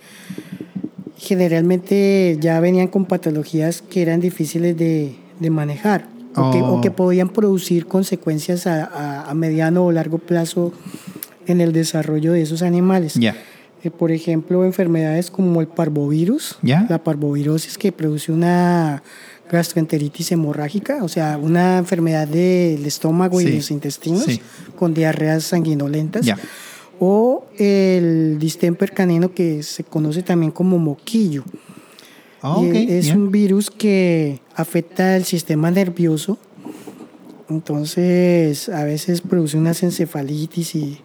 [1.20, 5.16] generalmente ya venían con patologías que eran difíciles de,
[5.50, 6.96] manejar o, que, oh.
[6.96, 10.72] podían producir consecuencias a, mediano o largo plazo
[11.46, 13.18] en el desarrollo de esos animales.
[13.82, 19.02] Eh, por ejemplo, enfermedades como el parvovirus, la parvovirosis que produce una
[19.50, 24.40] gastroenteritis hemorrágica, o sea, una enfermedad del estómago y de los intestinos
[24.78, 26.24] con diarreas sanguinolentas.
[27.00, 31.42] O el distemper canino que se conoce también como moquillo.
[32.42, 36.38] Ah, es un virus que afecta el sistema nervioso.
[37.48, 41.00] Entonces, a veces produce unas encefalitis y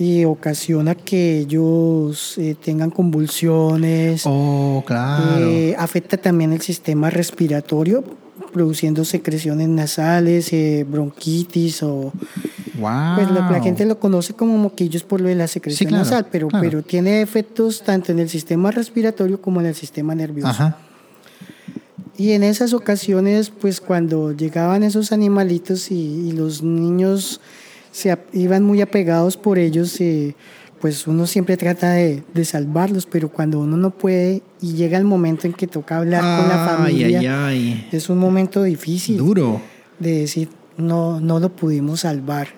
[0.00, 4.22] y ocasiona que ellos eh, tengan convulsiones.
[4.24, 5.46] Oh, claro.
[5.46, 8.02] Eh, afecta también el sistema respiratorio,
[8.50, 12.12] produciendo secreciones nasales, eh, bronquitis o...
[12.78, 13.14] Wow.
[13.16, 16.82] Pues la, gente lo conoce como moquillos por lo de la secreción nasal, pero, pero
[16.82, 20.48] tiene efectos tanto en el sistema respiratorio como en el sistema nervioso.
[20.48, 20.78] Ajá.
[22.16, 27.40] Y en esas ocasiones, pues cuando llegaban esos animalitos y los niños
[27.92, 30.34] se iban muy apegados por ellos, eh,
[30.80, 35.04] pues uno siempre trata de, de, salvarlos, pero cuando uno no puede y llega el
[35.04, 37.52] momento en que toca hablar con la familia,
[37.92, 39.18] es un momento difícil.
[39.18, 39.60] Duro.
[39.98, 42.48] De decir, no, no lo pudimos salvar.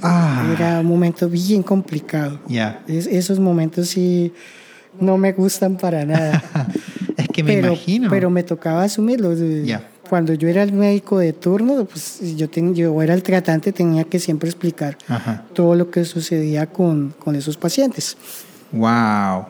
[0.00, 0.50] Ah.
[0.56, 2.40] Era un momento bien complicado.
[2.48, 2.82] Ya.
[2.88, 4.32] esos momentos sí
[4.98, 6.42] no me gustan para nada.
[7.18, 8.08] es que me imagino.
[8.08, 9.34] Pero me tocaba asumirlo.
[9.64, 14.02] Ya cuando yo era el médico de turno, pues yo, yo era el tratante, tenía
[14.02, 14.98] que siempre explicar
[15.54, 18.16] todo lo que sucedía con, con esos pacientes.
[18.72, 19.46] ¡Wow!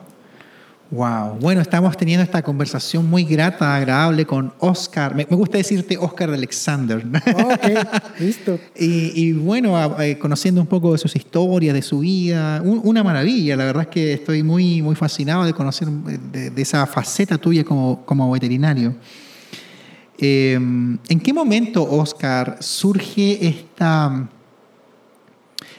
[0.91, 1.39] Wow.
[1.41, 5.15] Bueno, estamos teniendo esta conversación muy grata, agradable con Oscar.
[5.15, 6.99] Me, gusta decirte Oscar Alexander.
[6.99, 8.59] Ok, listo.
[8.77, 13.57] y, bueno, eh, conociendo un poco de sus historias, de su vida, una maravilla.
[13.57, 18.05] La verdad es que estoy muy, muy fascinado de conocer de, esa faceta tuya como,
[18.05, 18.95] como veterinario.
[20.23, 24.29] Em, ¿En qué momento, Oscar, surge esta,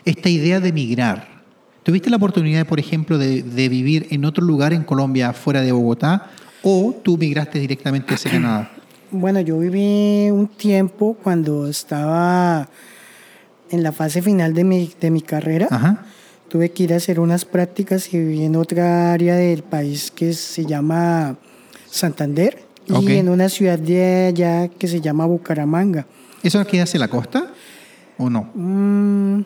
[0.04, 1.28] esta idea de migrar?
[1.84, 6.32] ¿Tuviste la oportunidad, por ejemplo, de, vivir en otro lugar en Colombia fuera de Bogotá
[6.64, 8.72] o tú migraste directamente hacia Canadá?
[9.14, 12.70] Bueno, yo viví un tiempo cuando estaba
[13.70, 15.68] en la fase final de mi, de mi carrera.
[16.48, 20.32] Tuve que ir a hacer unas prácticas y viví en otra área del país que
[20.32, 21.36] se llama
[21.90, 26.06] Santander y en una ciudad de allá que se llama Bucaramanga.
[26.44, 27.52] ¿Eso queda hacia la costa
[28.18, 28.50] o no?
[28.54, 29.42] Mm,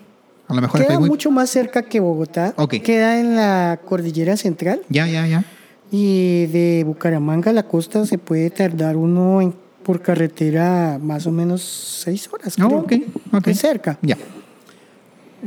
[0.47, 2.53] a lo mejor queda mucho más cerca que Bogotá.
[2.83, 4.81] Queda en la cordillera central.
[4.89, 5.43] Ya, ya, ya.
[5.91, 9.53] Y de Bucaramanga a la costa se puede tardar uno
[9.83, 12.55] por carretera más o menos seis horas.
[12.59, 13.03] Oh, creo.
[13.31, 13.99] ok, cerca.
[14.01, 14.17] Ya.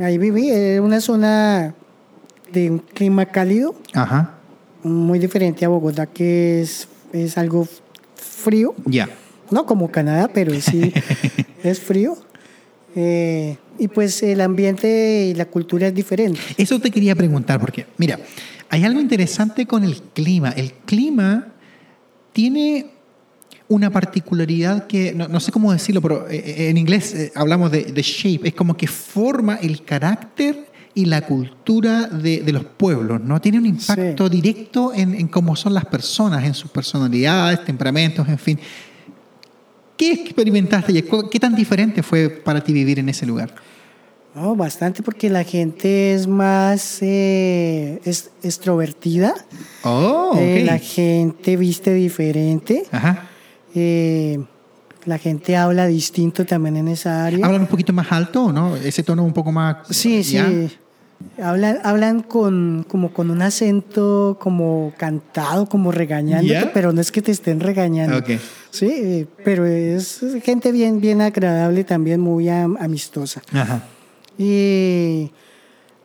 [0.01, 1.75] Ahí viví, en una zona
[2.53, 3.75] de un clima cálido.
[3.95, 4.35] Ajá.
[4.85, 7.67] Muy diferente a Bogotá, que es, es algo
[8.39, 8.75] frío.
[8.87, 9.09] Ya.
[9.51, 10.93] No como Canadá, pero sí
[11.63, 12.17] es frío.
[12.95, 16.41] Eh, y pues el ambiente y la cultura es diferente.
[16.57, 18.19] Eso te quería preguntar, porque mira,
[18.69, 20.51] hay algo interesante con el clima.
[20.51, 21.49] El clima
[22.33, 22.87] tiene
[23.69, 28.49] una particularidad que, no, sé cómo decirlo, pero eh, eh, en inglés hablamos de, shape,
[28.49, 30.67] es como que forma el carácter
[30.99, 33.41] y la cultura de, los pueblos, ¿no?
[33.41, 38.37] Tiene un impacto directo en, en, cómo son las personas, en sus personalidades, temperamentos, en
[38.37, 38.59] fin.
[39.97, 43.55] ¿Qué experimentaste y qué tan diferente fue para ti vivir en ese lugar?
[44.35, 48.01] Oh, bastante porque la gente es más eh,
[48.43, 49.35] extrovertida.
[49.85, 52.87] Oh, eh, la gente viste diferente.
[52.91, 53.29] Ajá.
[53.73, 54.41] Eh,
[55.05, 57.47] la gente habla distinto también en esa área.
[57.47, 58.75] ¿Hablan un poquito más alto, no?
[58.75, 59.87] Ese tono un poco más...
[59.91, 60.39] Sí, sí.
[61.43, 67.23] Hablan, hablan con, como con un acento como cantado, como regañándote, pero no es que
[67.23, 68.25] te estén regañando.
[68.71, 73.43] Sí, pero es gente bien, bien agradable también, muy amistosa.
[73.53, 73.85] Ajá.
[74.37, 75.33] Y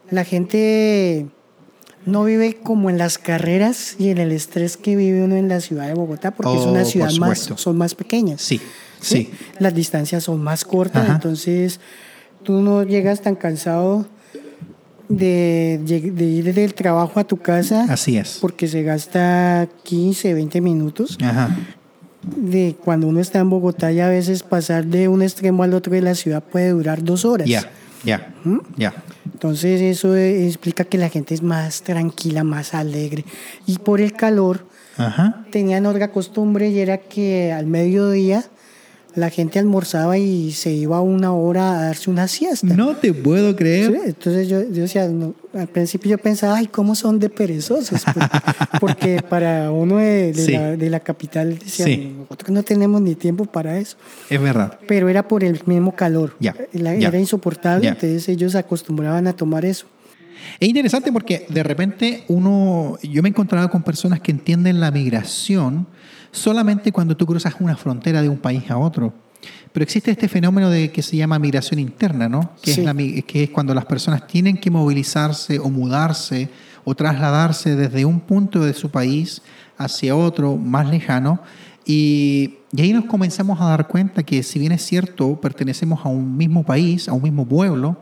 [0.10, 1.28] la gente
[2.06, 5.62] no vive como en las carreras y en el estrés que vive uno en la
[5.62, 8.42] ciudad de Bogotá, porque es una oh, ciudad más, son más pequeñas.
[8.42, 8.60] Sí,
[9.00, 11.80] sí, Las distancias son más cortas, entonces
[12.44, 14.06] tú no llegas tan cansado
[15.10, 17.86] de, de, ir del trabajo a tu casa.
[17.90, 18.38] Así es.
[18.42, 21.18] Porque se gasta 15, 20 minutos.
[21.22, 21.56] Ajá.
[22.24, 25.94] De cuando uno está en Bogotá y a veces pasar de un extremo al otro
[25.94, 27.48] de la ciudad puede durar dos horas.
[27.48, 27.70] Ya.
[28.06, 28.58] Ya, ¿Mm?
[28.76, 28.94] ya.
[29.32, 33.24] Entonces eso explica que la gente es más tranquila, más alegre.
[33.66, 34.68] Y por el calor,
[35.52, 38.44] tenían otra costumbre y era que al mediodía
[39.16, 42.76] la gente almorzaba y se iba una hora a darse una siesta.
[42.76, 43.96] No te puedo creer.
[44.06, 45.04] entonces yo, yo decía,
[45.54, 48.04] al principio yo pensaba, ay, ¿cómo son de perezosos?
[48.80, 51.86] Porque, para uno de, la, capital decía,
[52.18, 53.98] nosotros no tenemos ni tiempo para eso.
[54.30, 54.80] Es verdad.
[54.88, 56.36] Pero era por el mismo calor.
[56.40, 59.86] Ya, Era insoportable, entonces ellos acostumbraban a tomar eso.
[60.60, 64.92] Es interesante porque de repente uno, yo me he encontrado con personas que entienden la
[64.92, 65.88] migración
[66.34, 69.14] solamente cuando tú cruzas una frontera de un país a otro.
[69.72, 72.52] Pero existe este fenómeno de que se llama migración interna, ¿no?
[72.62, 76.50] Que, es que es cuando las personas tienen que movilizarse o mudarse
[76.84, 79.42] o trasladarse desde un punto de su país
[79.78, 81.40] hacia otro más lejano.
[81.86, 86.10] Y, y, ahí nos comenzamos a dar cuenta que si bien es cierto, pertenecemos a
[86.10, 87.98] un mismo país, a un mismo pueblo,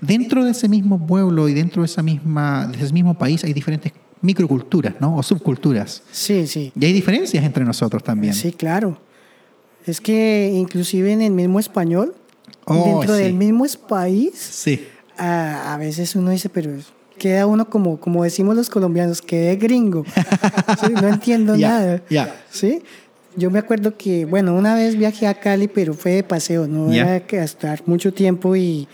[0.00, 3.52] dentro de ese mismo pueblo y dentro de, esa misma, de ese mismo país hay
[3.52, 3.92] diferentes
[4.24, 5.16] microculturas, ¿no?
[5.16, 6.02] O subculturas.
[6.10, 6.72] Sí, sí.
[6.78, 8.32] Y hay diferencias entre nosotros también.
[8.32, 8.98] Sí, claro.
[9.86, 12.14] Es que inclusive en el mismo español,
[12.64, 14.86] oh, dentro del mismo país, sí.
[15.18, 16.72] a, veces uno dice, pero
[17.18, 20.04] queda uno como, como decimos los colombianos, quedé gringo.
[21.02, 22.02] no entiendo nada.
[22.08, 22.34] Ya.
[22.50, 22.82] ¿Sí?
[23.36, 26.90] Yo me acuerdo que, bueno, una vez viajé a Cali, pero fue de paseo, no
[26.90, 28.88] era que estar mucho tiempo y,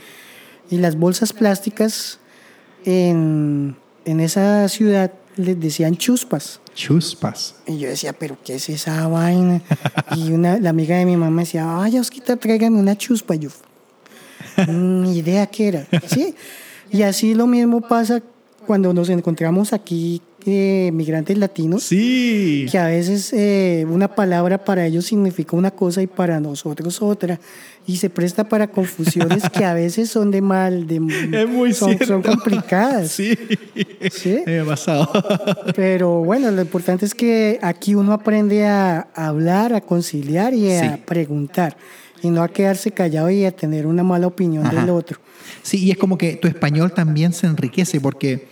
[0.70, 2.18] y las bolsas plásticas
[2.84, 6.60] en, en esa ciudad les decían chuspas.
[6.74, 7.56] Chuspas.
[7.66, 9.62] Y yo decía, ¿pero qué es esa vaina?
[10.16, 13.34] y una, la amiga de mi mamá decía, ay, Osquita, tráigame una chuspa.
[13.34, 13.50] Y yo,
[14.68, 15.86] ni idea qué era.
[16.06, 16.34] ¿Sí?
[16.90, 18.22] Y así lo mismo pasa
[18.66, 21.82] cuando nos encontramos aquí eh, migrantes latinos.
[21.84, 22.66] Sí.
[22.70, 27.38] Que a veces eh, una palabra para ellos significa una cosa y para nosotros otra.
[27.86, 30.96] Y se presta para confusiones que a veces son de mal, de,
[31.42, 33.10] es muy son, son complicadas.
[33.10, 33.36] Sí.
[34.12, 34.40] ¿Sí?
[34.46, 35.10] Me ha pasado.
[35.74, 40.80] Pero bueno, lo importante es que aquí uno aprende a hablar, a conciliar y a
[40.96, 41.02] Sí.
[41.04, 41.76] preguntar.
[42.22, 44.80] Y no a quedarse callado y a tener una mala opinión Ajá.
[44.82, 45.18] del otro.
[45.62, 48.46] Sí, y es como que tu español también se enriquece porque,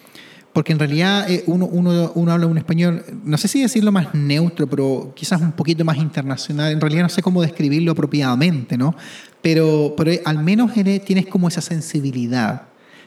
[0.59, 4.13] porque en realidad eh, uno, uno, uno habla un español, no sé si decirlo más
[4.13, 6.73] neutro, pero quizás un poquito más internacional.
[6.73, 8.93] En realidad no sé cómo describirlo apropiadamente, ¿no?
[9.41, 12.63] Pero, pero al menos eres- tienes como esa sensibilidad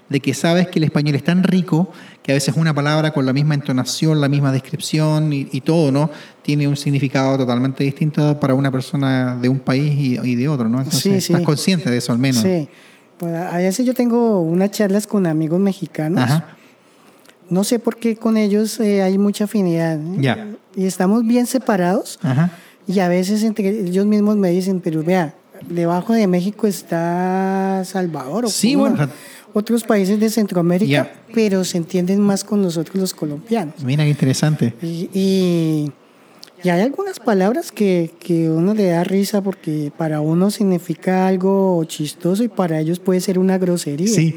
[0.07, 1.91] de que sabes que el español es tan rico
[2.23, 5.91] que a veces una palabra con la misma entonación, la misma descripción y, y todo,
[5.91, 6.09] ¿no?
[6.43, 10.69] Tiene un significado totalmente distinto para una persona de un país y, y de otro,
[10.69, 10.77] ¿no?
[10.77, 11.33] Entonces, Sí, sí.
[11.33, 12.43] estás consciente de eso al menos.
[12.43, 12.69] Sí.
[13.17, 16.21] Pues a veces yo tengo unas charlas con amigos mexicanos.
[16.23, 16.55] Ajá.
[17.51, 19.99] No sé por qué con ellos eh, hay mucha afinidad.
[19.99, 20.17] ¿eh?
[20.19, 20.47] Ya.
[20.73, 22.17] Y estamos bien separados.
[22.23, 22.49] Ajá.
[22.87, 25.35] Y a veces entre ellos mismos me dicen, pero vea,
[25.69, 28.45] debajo de México está Salvador.
[28.45, 29.09] o Sí, como bueno.
[29.53, 33.75] Otros países de Centroamérica, pero se entienden más con nosotros los colombianos.
[33.83, 34.73] Mira qué interesante.
[34.81, 35.91] Y, y,
[36.63, 41.83] y hay algunas palabras que, que uno le da risa porque para uno significa algo
[41.85, 44.07] chistoso y para ellos puede ser una grosería.
[44.07, 44.35] Sí,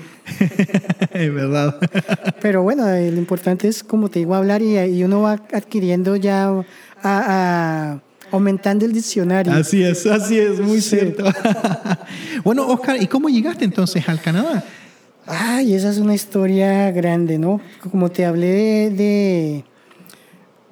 [1.13, 1.77] es verdad.
[2.41, 6.17] Pero bueno, eh, lo importante es, como te digo, hablar y, y uno va adquiriendo
[6.17, 6.63] ya, a-
[7.03, 9.53] a- aumentando el diccionario.
[9.53, 10.97] Así es, así es, muy Sí.
[10.97, 11.25] cierto.
[12.45, 14.65] bueno, Oscar, ¿y cómo llegaste entonces al Canadá?
[15.27, 17.61] Ay, esa es una historia grande, ¿no?
[17.91, 19.65] Como te hablé de, de,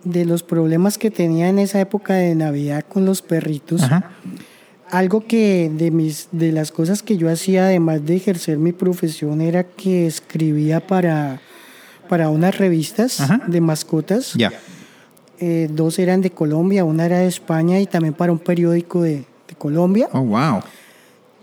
[0.05, 3.83] de los problemas que tenía en esa época de Navidad con los perritos.
[3.83, 4.11] Ajá.
[4.91, 9.41] Algo que de mis de las cosas que yo hacía además de ejercer mi profesión
[9.41, 11.41] era que escribía para
[12.09, 13.41] para unas revistas Ajá.
[13.47, 14.35] de mascotas.
[14.35, 14.53] Ya.
[15.41, 19.25] Eh, dos eran de Colombia, una era de España y también para un periódico de,
[19.49, 20.09] de Colombia.
[20.13, 20.61] Oh, wow.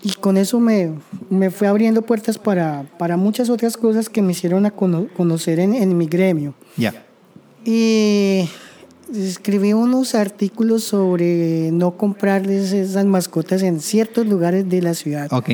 [0.04, 0.91] Y con eso me,
[1.30, 5.60] me fue abriendo puertas para, para muchas otras cosas que me hicieron a cono- conocer
[5.60, 6.54] en, en mi gremio.
[6.78, 7.04] Ya.
[7.71, 8.49] Y
[9.13, 15.32] escribí unos artículos sobre no comprarles esas mascotas en ciertos lugares de la ciudad.
[15.32, 15.51] Ok.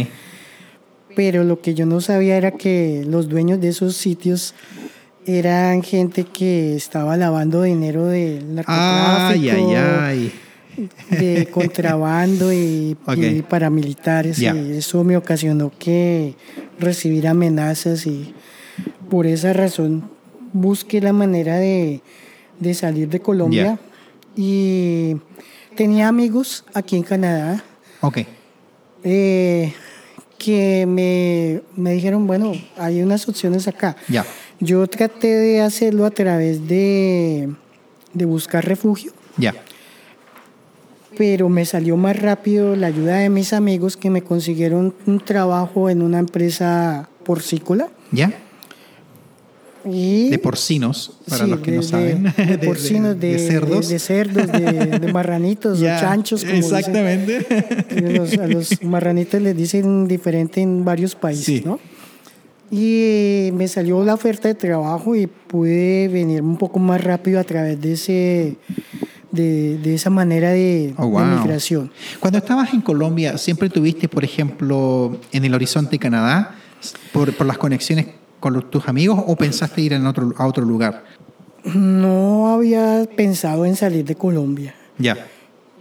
[1.14, 4.54] Pero lo que yo no sabía era que los dueños de esos sitios
[5.26, 10.32] eran gente que estaba lavando dinero del Ay, narcotráfico, ay,
[11.12, 11.20] ay.
[11.20, 12.96] de contrabando y,
[13.50, 14.40] paramilitares.
[14.40, 16.36] Y eso me ocasionó que
[16.80, 18.34] recibir amenazas y
[19.10, 20.15] por esa razón
[20.60, 22.02] busqué la manera de,
[22.60, 23.78] de salir de Colombia.
[24.36, 25.18] Y
[25.76, 27.64] tenía amigos aquí en Canadá
[28.02, 28.20] Ok.
[29.04, 29.74] eh,
[30.38, 33.96] que me, me dijeron, bueno, hay unas opciones acá.
[34.10, 34.26] Ya.
[34.60, 37.50] Yo traté de hacerlo a través de,
[38.14, 39.54] de buscar refugio, Ya.
[41.18, 45.90] pero me salió más rápido la ayuda de mis amigos que me consiguieron un trabajo
[45.90, 47.88] en una empresa porcícola.
[48.12, 48.32] Ya.
[49.86, 52.24] Y, De porcinos, para Sí, los que de- no de- saben.
[52.24, 53.88] De, porcinos, de, de cerdos.
[53.88, 56.56] de, de cerdos, de, de marranitos, Ya, o chanchos, como.
[56.56, 57.46] Exactamente.
[57.96, 61.62] A los, a los marranitos les dicen diferente en varios países, Sí.
[61.66, 61.80] ¿no?
[62.72, 67.44] Y me salió la oferta de trabajo y pude venir un poco más rápido a
[67.44, 68.56] través de ese
[69.32, 71.26] de, de esa manera de, Oh, de wow.
[71.26, 71.92] migración.
[72.20, 76.56] Cuando estabas en Colombia, ¿siempre tuviste, por ejemplo, en el horizonte Canadá,
[77.12, 78.08] por, por las conexiones
[78.46, 81.04] con los- tus amigos, o pensaste ir en otro, a otro lugar?
[81.74, 85.18] No había pensado en salir de Colombia Ya.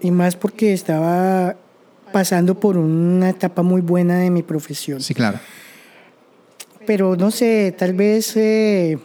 [0.01, 1.57] y más porque estaba
[2.11, 5.03] pasando por una etapa muy buena de mi profesión.
[5.03, 5.39] Sí, claro.
[6.87, 8.99] pero no sé, tal vez eh,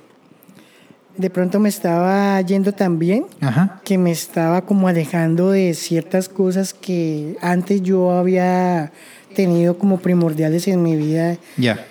[1.18, 3.82] de pronto me estaba yendo tan bien Ajá.
[3.84, 8.92] que me estaba como alejando de ciertas cosas que antes yo había
[9.36, 11.38] tenido como primordiales en mi vida.
[11.58, 11.86] Ya.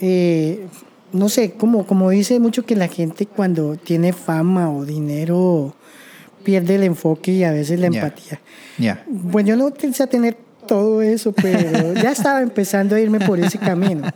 [0.00, 0.66] Eh,
[1.12, 5.74] no sé, como, como dice mucho que la gente cuando tiene fama o dinero
[6.44, 8.40] pierde el enfoque y a veces la empatía.
[8.78, 9.04] Ya.
[9.08, 10.36] Bueno, yo no pensé tener
[10.66, 14.08] todo eso, pero ya estaba empezando a irme por ese camino.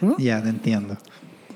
[0.00, 0.12] ¿Mm?
[0.18, 0.96] Ya, te entiendo.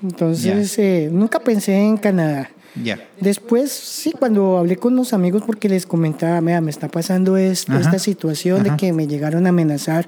[0.03, 2.49] Entonces, eh, nunca pensé en Canadá.
[2.81, 2.99] Ya.
[3.19, 7.77] Después, sí, cuando hablé con los amigos, porque les comentaba, mira, me está pasando esto,
[7.77, 8.71] esta situación Ajá.
[8.71, 10.07] de que me llegaron a amenazar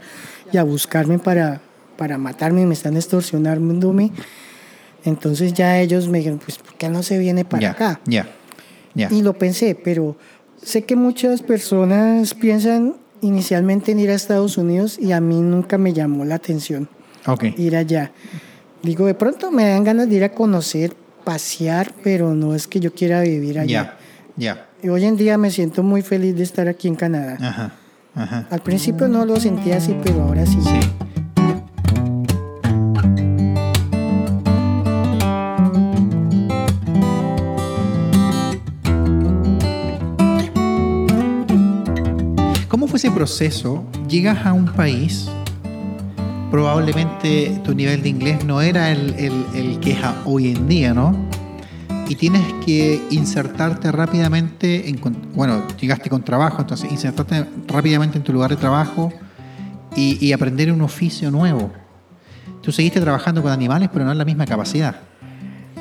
[0.51, 1.61] y a buscarme para,
[1.97, 4.11] para matarme, me están extorsionándome.
[5.05, 7.71] Entonces ya ellos me dijeron, pues, ¿por qué no se viene para ya.
[7.71, 7.99] acá?
[8.05, 8.27] Ya.
[8.95, 9.09] Ya.
[9.11, 10.15] Y lo pensé, pero
[10.61, 15.77] sé que muchas personas piensan inicialmente en ir a Estados Unidos y a mí nunca
[15.77, 16.87] me llamó la atención
[17.25, 17.45] Ok.
[17.57, 18.11] ir allá.
[18.83, 20.93] Digo, de pronto me dan ganas de ir a conocer
[21.23, 23.97] pasear, pero no es que yo quiera vivir allá.
[24.35, 27.37] Ya, Y hoy en día me siento muy feliz de estar aquí en Canadá.
[27.39, 27.73] Ajá,
[28.13, 28.47] ajá.
[28.49, 30.57] Al principio no lo sentía así, pero ahora sí.
[30.61, 30.79] Sí.
[43.23, 43.85] Proceso?
[44.09, 45.29] Llegas a un país,
[46.51, 50.93] probablemente tu nivel de inglés no era el, el- el que es hoy en día,
[50.93, 51.15] ¿no?
[52.09, 54.99] Y tienes que insertarte rápidamente, en,
[55.33, 59.13] bueno, llegaste con trabajo, entonces insertarte rápidamente en tu lugar de trabajo
[59.95, 61.71] y, y aprender un oficio nuevo.
[62.61, 64.95] Tú seguiste trabajando con animales, pero no en la misma capacidad.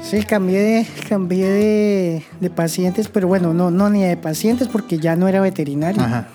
[0.01, 4.99] Sí, cambié de, cambié de, de pacientes, pero bueno, no, no ni de pacientes porque
[5.01, 6.01] ya no era veterinario.
[6.03, 6.29] Ajá.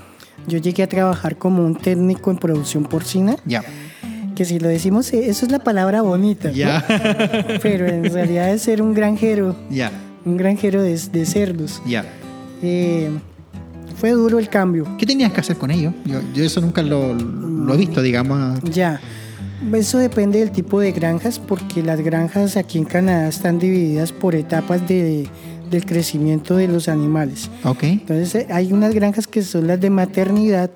[0.47, 3.63] Yo llegué a trabajar como un técnico en producción porcina, Ya.
[4.35, 6.53] que si lo decimos, eh, eso es la palabra bonita, ¿no?
[6.55, 6.85] Ya.
[7.61, 9.91] pero en realidad es ser un granjero, ya.
[10.25, 11.81] un granjero de, de cerdos.
[11.85, 12.05] Ya.
[12.61, 13.09] Eh,
[13.97, 14.85] fue duro el cambio.
[14.97, 15.93] ¿Qué tenías que hacer con ellos?
[16.05, 18.59] Yo, yo eso nunca lo, lo he visto, digamos.
[18.61, 19.01] Ya.
[19.73, 24.35] Eso depende del tipo de granjas, porque las granjas aquí en Canadá están divididas por
[24.35, 25.27] etapas de,
[25.69, 27.49] del crecimiento de los animales.
[27.63, 27.83] Ok.
[27.83, 30.69] Entonces eh, hay unas granjas que son las de maternidad,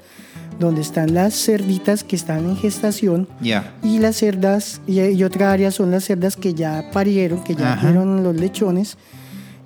[0.59, 3.73] donde están las cerditas que están en gestación Ya.
[3.83, 7.73] y las cerdas, y, y otra área son las cerdas que ya parieron, que ya
[7.73, 7.87] Ajá.
[7.87, 8.97] dieron los lechones,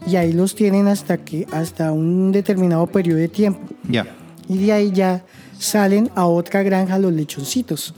[0.08, 3.60] y ahí los tienen hasta, que, hasta un determinado periodo de tiempo.
[3.90, 4.06] Ya.
[4.48, 5.26] Y de ahí ya
[5.58, 7.94] salen a otra granja los lechoncitos,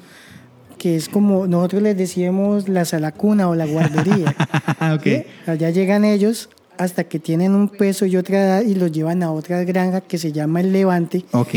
[0.78, 4.34] que es como nosotros les decíamos la salacuna o la guardería.
[4.96, 5.04] ok.
[5.04, 5.24] ¿sí?
[5.46, 9.32] Allá llegan ellos hasta que tienen un peso y otra edad y los llevan a
[9.32, 11.26] otra granja que se llama el Levante.
[11.32, 11.56] Ok.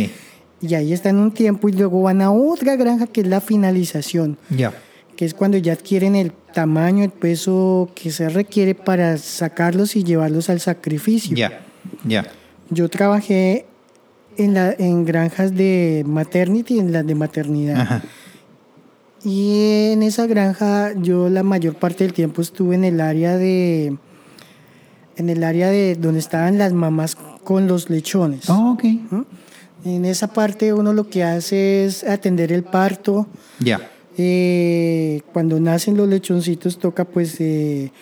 [0.62, 4.36] Y ahí están un tiempo y luego van a otra granja que es la finalización,
[4.50, 4.72] Ya.
[5.16, 10.04] que es cuando ya adquieren el tamaño, el peso que se requiere para sacarlos y
[10.04, 11.34] llevarlos al sacrificio.
[11.36, 11.60] Ya.
[12.04, 12.26] Ya.
[12.68, 13.64] Yo trabajé
[14.36, 17.80] en, la, en granjas de maternity y en las de maternidad.
[17.80, 18.02] Ajá.
[19.24, 23.96] Y en esa granja yo la mayor parte del tiempo estuve en el área de
[25.20, 28.50] en el área de donde estaban las mamás con los lechones.
[28.50, 28.84] Oh, ok.
[28.84, 29.22] ¿Mm?
[29.84, 33.26] En esa parte uno lo que hace es atender el parto.
[33.60, 33.78] Ya.
[34.18, 37.92] Eh, cuando nacen los lechoncitos toca pues eh,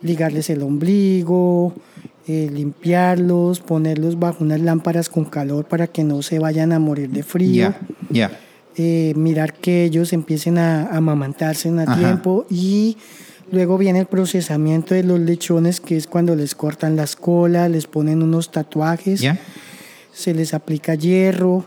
[0.00, 1.74] ligarles el ombligo,
[2.26, 7.10] eh, limpiarlos, ponerlos bajo unas lámparas con calor para que no se vayan a morir
[7.10, 7.74] de frío.
[8.08, 8.28] Ya.
[8.28, 8.30] Ya.
[8.76, 12.96] eh, mirar que ellos empiecen a, a amamantarse en a tiempo y
[13.52, 17.86] luego viene el procesamiento de los lechones que es cuando les cortan las colas, les
[17.86, 19.22] ponen unos tatuajes,
[20.12, 21.64] se les aplica hierro,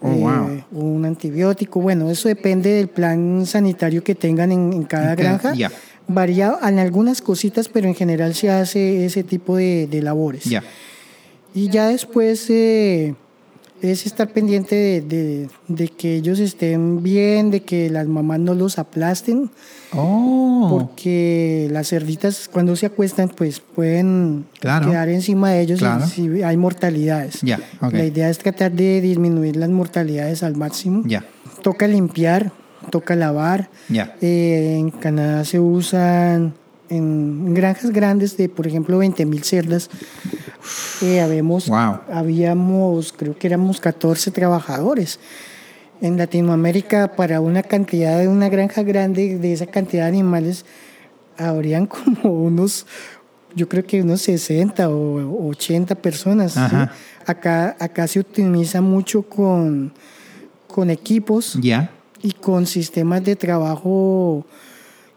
[0.00, 0.64] Oh, wow.
[0.72, 5.54] un antibiótico, bueno, eso depende del plan sanitario que tengan en, en cada granja.
[5.54, 5.70] ya.
[6.08, 10.44] Varía en algunas cositas, pero en general se hace ese tipo de, de labores.
[11.54, 13.14] Y ya después eh,
[13.82, 18.54] es estar pendiente de, de- de que ellos estén bien, de que las mamás no
[18.54, 19.50] los aplasten,
[19.94, 20.68] Oh.
[20.70, 24.88] porque las cerditas cuando se acuestan pues pueden Claro.
[24.90, 26.04] quedar encima de ellos Claro.
[26.06, 27.40] y si hay mortalidades.
[27.80, 27.92] Ok.
[27.92, 31.02] La idea es tratar de disminuir las mortalidades al máximo.
[31.04, 31.24] Ya.
[31.62, 32.52] Toca limpiar,
[32.90, 33.68] toca lavar.
[34.22, 36.54] Eh, en Canadá se usan
[36.96, 39.88] en granjas grandes de, por ejemplo, 20 mil cerdas.
[41.02, 42.00] eh, habemos, Wow.
[42.12, 45.18] habíamos, creo que éramos 14 trabajadores.
[46.00, 50.64] En Latinoamérica, para una cantidad de una granja grande de esa cantidad de animales,
[51.38, 52.86] habrían como unos,
[53.54, 56.56] yo creo que unos 60 o 80 personas.
[57.26, 59.92] Acá, acá se optimiza mucho con,
[60.66, 61.90] con equipos Ya.
[62.22, 64.44] y con sistemas de trabajo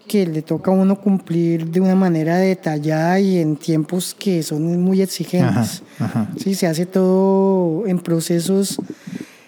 [0.08, 4.82] que le toca a uno cumplir de una manera detallada y en tiempos que son
[4.82, 5.82] muy exigentes.
[6.00, 6.22] Ajá.
[6.22, 6.30] Ajá.
[6.42, 8.78] Sí, se hace todo en procesos.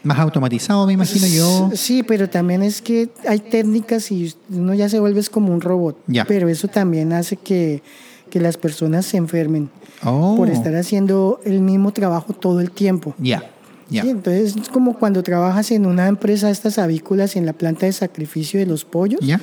[0.03, 1.69] Más automatizado, me imagino yo.
[1.73, 5.97] Sí, pero también es que hay técnicas y uno ya se vuelve como un robot.
[6.07, 6.23] Ya.
[6.25, 7.81] Pero eso también hace que,
[8.29, 9.69] que las personas se enfermen
[10.03, 10.35] Oh.
[10.37, 13.15] por estar haciendo el mismo trabajo todo el tiempo.
[13.17, 13.49] Ya.
[13.89, 14.03] Ya.
[14.03, 17.93] Sí, entonces es como cuando trabajas en una empresa estas avícolas en la planta de
[17.93, 19.19] sacrificio de los pollos.
[19.21, 19.41] Ya.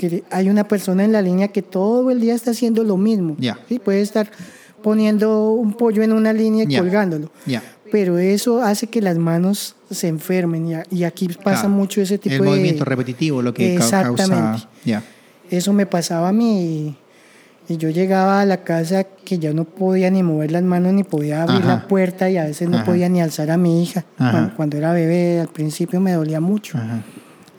[0.00, 3.36] Que hay una persona en la línea que todo el día está haciendo lo mismo.
[3.68, 3.78] ¿sí?
[3.78, 4.30] Puede estar
[4.82, 7.30] poniendo un pollo en una línea y colgándolo.
[7.92, 11.68] Pero eso hace que las manos se enfermen y, aquí pasa Claro.
[11.68, 12.46] mucho ese tipo El de...
[12.48, 14.00] movimiento repetitivo, lo que causa.
[14.00, 14.66] Exactamente.
[14.86, 15.02] Ya.
[15.50, 16.96] Eso me pasaba a mí
[17.68, 20.94] y, y yo llegaba a la casa que ya no podía ni mover las manos
[20.94, 21.68] ni podía abrir Ajá.
[21.68, 24.06] la puerta y a veces no podía ni alzar a mi hija.
[24.16, 26.78] Cuando, cuando era bebé al principio me dolía mucho.
[26.78, 27.02] Ajá.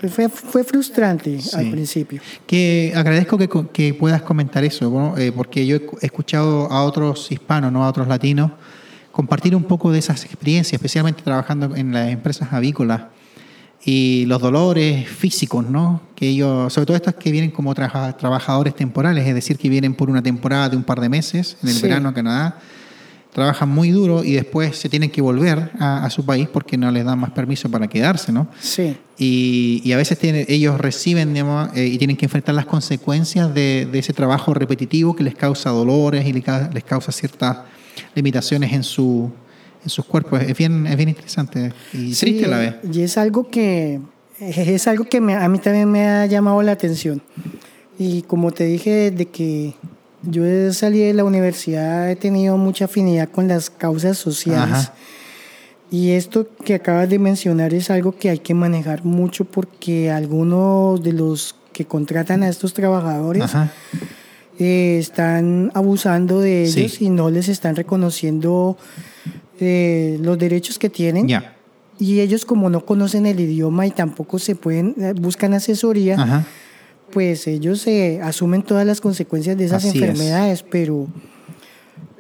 [0.10, 2.22] Fue, fue frustrante al principio.
[2.48, 7.72] Que agradezco que, que puedas comentar eso, eh, porque yo he escuchado a otros hispanos,
[7.72, 8.52] no a otros latinos,
[9.12, 13.04] compartir un poco de esas experiencias, especialmente trabajando en las empresas avícolas
[13.84, 16.02] y los dolores físicos, ¿no?
[16.16, 20.10] Que ellos, sobre todo estos que vienen como trabajadores temporales, es decir, que vienen por
[20.10, 22.60] una temporada de un par de meses en el verano a Canadá
[23.34, 27.06] trabajan muy duro y después se tienen que volver a, su país porque no les
[27.06, 28.48] dan más permiso para quedarse, ¿no?
[28.60, 28.98] Sí.
[29.18, 33.54] Y, y a veces tienen, ellos reciben digamos, eh, y tienen que enfrentar las consecuencias
[33.54, 37.60] de, de, ese trabajo repetitivo que les causa dolores y les, les causa ciertas
[38.16, 39.32] limitaciones en, su,
[39.84, 40.42] en sus cuerpos.
[40.42, 42.76] Es bien, es bien interesante y triste a la vez.
[42.92, 44.02] Y es algo que,
[44.40, 47.22] es algo que a mí también me ha llamado la atención.
[47.98, 49.76] Y como te dije, de que
[50.24, 54.92] yo salí de la universidad, he tenido mucha afinidad con las causas sociales.
[55.90, 61.04] Y esto que acabas de mencionar es algo que hay que manejar mucho porque algunos
[61.04, 63.52] de los que contratan a estos trabajadores
[64.60, 68.78] eh, están abusando de ellos y no les están reconociendo
[69.60, 71.28] eh, los derechos que tienen.
[72.00, 76.46] Y ellos como no conocen el idioma y tampoco se pueden, eh, buscan asesoría
[77.12, 81.08] pues ellos se asumen todas las consecuencias de esas enfermedades, pero,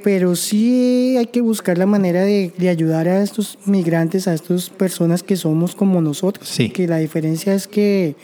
[0.03, 5.23] pero sí hay que buscar la manera de, ayudar a estos migrantes, a estas personas
[5.23, 6.55] que somos como nosotros.
[6.73, 8.15] Que la diferencia es que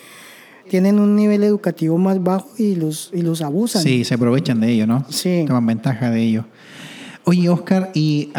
[0.69, 3.81] tienen un nivel educativo más bajo y los, y los abusan.
[3.81, 5.05] Sí, se aprovechan de ello, ¿no?
[5.09, 5.45] Sí.
[5.47, 6.45] Toman ventaja de ello.
[7.23, 8.29] Oye, Oscar, ¿y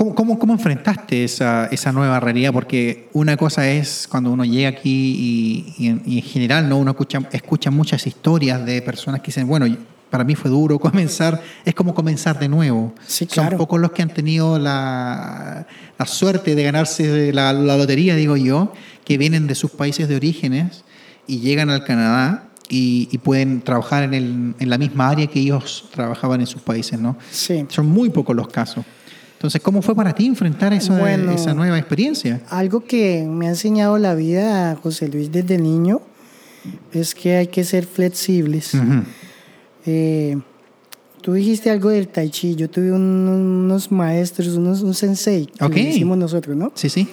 [0.00, 2.54] ¿cómo, cómo, cómo, enfrentaste esa, esa, nueva realidad?
[2.54, 6.78] Porque una cosa es cuando uno llega aquí y, en, general ¿no?
[6.78, 9.66] uno escucha, escucha muchas historias de personas que dicen, bueno,
[10.08, 12.94] para mí fue duro comenzar, es como comenzar de nuevo.
[13.06, 13.50] Sí, claro.
[13.50, 15.66] Son pocos los que han tenido la,
[15.98, 18.72] la suerte de ganarse la, la, lotería, digo yo,
[19.04, 20.82] que vienen de sus países de orígenes
[21.26, 25.90] y llegan al Canadá y, pueden trabajar en, el, en, la misma área que ellos
[25.92, 27.18] trabajaban en sus países, ¿no?
[27.30, 27.66] Sí.
[27.68, 28.84] Son muy pocos los casos.
[29.40, 32.42] Entonces, ¿cómo fue para ti enfrentar eso, esa nueva experiencia?
[32.50, 36.02] Algo que me ha enseñado la vida, José Luis, desde niño,
[36.92, 38.72] es que hay que ser flexibles.
[39.86, 40.38] Eh,
[41.22, 42.54] tú dijiste algo del tai chi.
[42.54, 45.88] Yo tuve unos maestros, unos, un sensei, que okay.
[45.88, 46.70] hicimos nosotros, ¿no?
[46.74, 47.08] Sí, sí.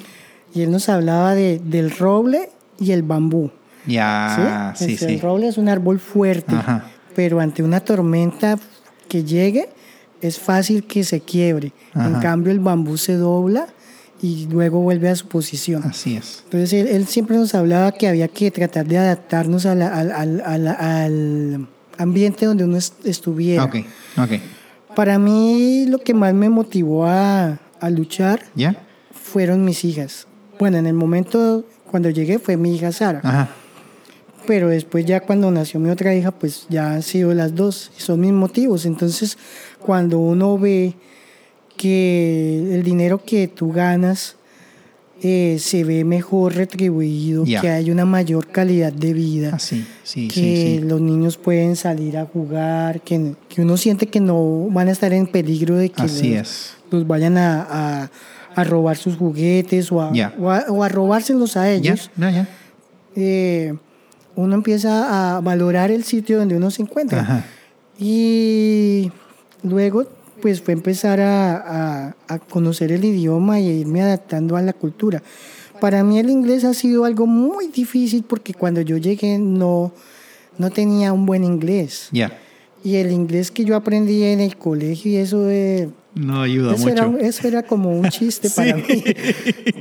[0.53, 3.51] Y él nos hablaba de, del roble y el bambú.
[3.85, 5.05] Ya, sí, sí.
[5.05, 6.57] El roble es un árbol fuerte,
[7.15, 8.59] pero ante una tormenta
[9.07, 9.69] que llegue
[10.21, 11.73] es fácil que se quiebre.
[11.95, 13.67] En cambio, el bambú se dobla
[14.21, 15.83] y luego vuelve a su posición.
[15.83, 16.43] Así es.
[16.45, 22.63] Entonces, él, siempre nos hablaba que había que tratar de adaptarnos al, al, ambiente donde
[22.63, 23.63] uno estuviera.
[23.63, 23.75] Ok,
[24.17, 24.31] ok.
[24.95, 27.59] Para mí, lo que más me motivó a,
[27.89, 28.75] luchar ¿Ya?
[29.11, 30.27] fueron mis hijas.
[30.59, 33.21] Bueno, en el momento cuando llegué fue mi hija Sara.
[33.23, 33.49] Ajá
[34.47, 38.01] pero después ya cuando nació mi otra hija, pues ya han sido las dos, y
[38.01, 38.85] son mis motivos.
[38.85, 39.37] Entonces,
[39.79, 40.95] cuando uno ve
[41.75, 44.37] que el dinero que tú ganas
[45.21, 50.81] eh, se ve mejor retribuido, que hay una mayor calidad de vida, ah, sí, que
[50.83, 55.11] los niños pueden salir a jugar, que, que, uno siente que no van a estar
[55.13, 56.03] en peligro de que
[56.91, 58.09] los, vayan a,
[58.55, 60.11] a, robar sus juguetes o a,
[60.69, 62.09] o a, robárselos a ellos.
[63.15, 63.73] Eh,
[64.37, 67.43] uno empieza a valorar el sitio donde uno se encuentra.
[67.99, 69.11] Y
[69.63, 70.05] luego,
[70.41, 72.15] pues fue empezar a,
[72.49, 75.23] conocer el idioma y irme adaptando a la cultura.
[75.81, 79.91] Para mí el inglés ha sido algo muy difícil porque cuando yo llegué no,
[80.57, 82.09] no tenía un buen inglés.
[82.87, 86.87] Y el inglés que yo aprendí en el colegio y eso de no ayuda eso
[86.87, 87.03] mucho.
[87.03, 89.03] Era, eso era como un chiste para mí,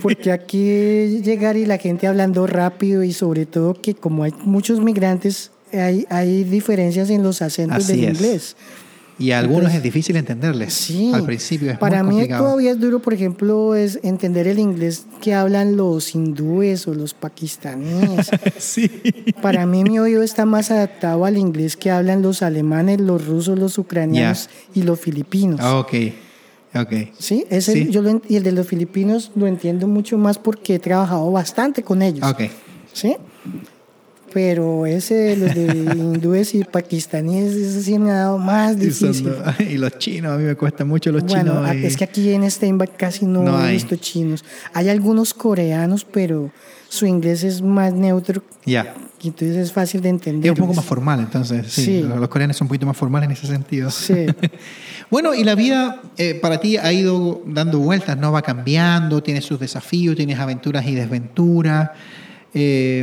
[0.02, 4.80] porque aquí llegar y la gente hablando rápido y sobre todo que como hay muchos
[4.80, 8.56] migrantes, hay, hay diferencias en los acentos del inglés.
[9.18, 10.74] Y a algunos es difícil entenderles.
[10.74, 11.10] Sí.
[11.14, 15.06] Al principio es Para muy mí todavía es duro, por ejemplo, es entender el inglés
[15.22, 18.30] que hablan los hindúes o los pakistaníes.
[18.58, 18.90] sí.
[19.40, 23.58] Para mí mi oído está más adaptado al inglés que hablan los alemanes, los rusos,
[23.58, 25.60] los ucranianos y los filipinos.
[25.62, 25.94] Ah, ok.
[26.74, 27.12] Okay.
[27.18, 31.30] Sí, ese Yo y el de los filipinos lo entiendo mucho más porque he trabajado
[31.32, 32.28] bastante con ellos.
[32.28, 32.50] Okay.
[32.92, 33.16] Sí.
[34.36, 35.64] Pero ese, los de
[35.96, 39.32] hindúes y pakistaníes, ese sí me ha dado más difícil.
[39.60, 41.74] Y, los chinos, a mí me cuesta mucho los bueno, chinos.
[41.82, 44.44] es que aquí en Steinbach casi no, he visto chinos.
[44.74, 46.50] Hay algunos coreanos, pero
[46.90, 48.42] su inglés es más neutro.
[48.66, 48.94] Ya.
[49.22, 50.52] Y entonces es fácil de entender.
[50.52, 51.72] Es un poco más formal, entonces.
[51.72, 53.90] Sí, Los, coreanos son un poquito más formales en ese sentido.
[53.90, 54.26] Sí.
[55.10, 58.32] bueno, y la vida eh, para ti ha ido dando vueltas, ¿no?
[58.32, 61.92] Va cambiando, tienes sus desafíos, tienes aventuras y desventuras.
[62.52, 63.02] Eh,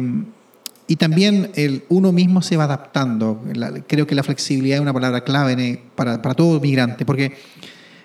[0.88, 3.42] y también el, uno mismo se va adaptando.
[3.88, 7.34] creo que la flexibilidad es una palabra clave para, para todo migrante, porque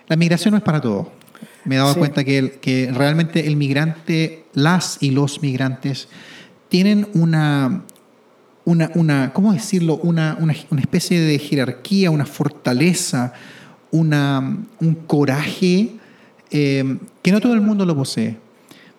[0.07, 1.09] la migración no es para todos.
[1.65, 6.09] Me he dado cuenta que, que realmente el migrante, las y los migrantes,
[6.69, 7.83] tienen una,
[8.65, 9.97] una, una ¿cómo decirlo?
[9.97, 13.33] Una, una, una, especie de jerarquía, una fortaleza,
[13.91, 15.91] una, un coraje
[16.51, 18.37] eh, que no todo el mundo lo posee.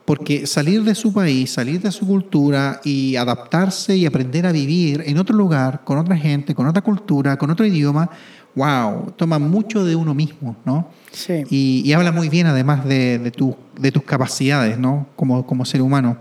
[0.09, 5.03] Porque salir de su país, salir de su cultura y adaptarse y aprender a vivir
[5.05, 8.09] en otro lugar, con otra gente, con otra cultura, con otro idioma,
[8.55, 10.89] wow, toma mucho de uno mismo, ¿no?
[11.11, 11.43] Sí.
[11.51, 13.31] Y, habla muy bien además de, de,
[13.79, 15.05] de tus capacidades, ¿no?
[15.15, 16.17] Como, como ser humano.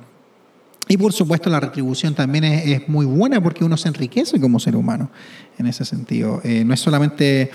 [0.88, 4.74] Y por supuesto la retribución también es, muy buena porque uno se enriquece como ser
[4.74, 5.10] humano
[5.58, 6.40] en ese sentido.
[6.44, 7.50] Eh, no es solamente,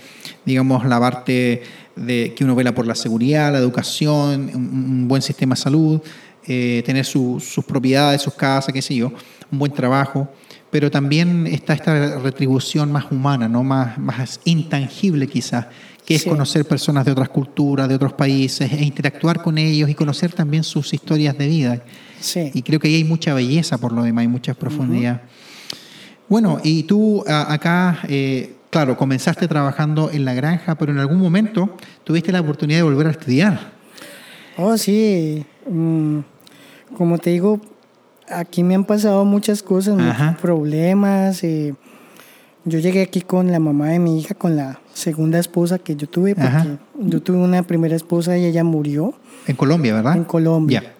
[0.45, 1.63] digamos, la parte
[1.95, 6.01] de que uno vela por la seguridad, la educación, un, buen sistema de salud,
[6.45, 9.11] eh, tener sus propiedades, sus casas, qué sé yo,
[9.51, 10.29] un buen trabajo,
[10.69, 13.63] pero también está esta retribución más humana, ¿no?
[13.63, 15.67] más, más intangible quizás,
[16.05, 19.95] que es conocer personas de otras culturas, de otros países, e interactuar con ellos y
[19.95, 21.83] conocer también sus historias de vida.
[22.23, 22.51] Sí.
[22.53, 25.21] Y creo que ahí hay mucha belleza por lo demás, hay mucha profundidad.
[26.29, 31.75] Bueno, y tú acá, eh, claro, comenzaste trabajando en la granja, pero en algún momento
[32.05, 33.73] tuviste la oportunidad de volver a estudiar.
[34.57, 35.45] Oh, sí.
[35.69, 36.19] Mm,
[36.97, 37.59] como te digo,
[38.29, 41.43] aquí me han pasado muchas cosas, muchos problemas.
[41.43, 41.73] Eh,
[42.63, 46.07] yo llegué aquí con la mamá de mi hija, con la segunda esposa que yo
[46.07, 49.13] tuve, porque yo tuve una primera esposa y ella murió.
[49.45, 50.15] En Colombia, ¿verdad?
[50.15, 50.93] En Colombia.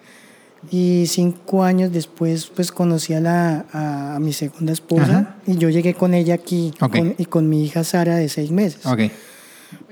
[0.70, 5.94] Y cinco años después, pues conocí a, la, a, mi segunda esposa y yo llegué
[5.94, 6.72] con ella aquí
[7.18, 8.84] y con mi hija Sara de seis meses.
[8.84, 9.12] Okay.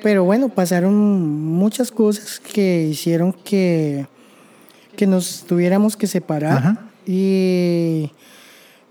[0.03, 4.07] Pero bueno, pasaron muchas cosas que hicieron que,
[4.97, 8.11] que nos tuviéramos que separar y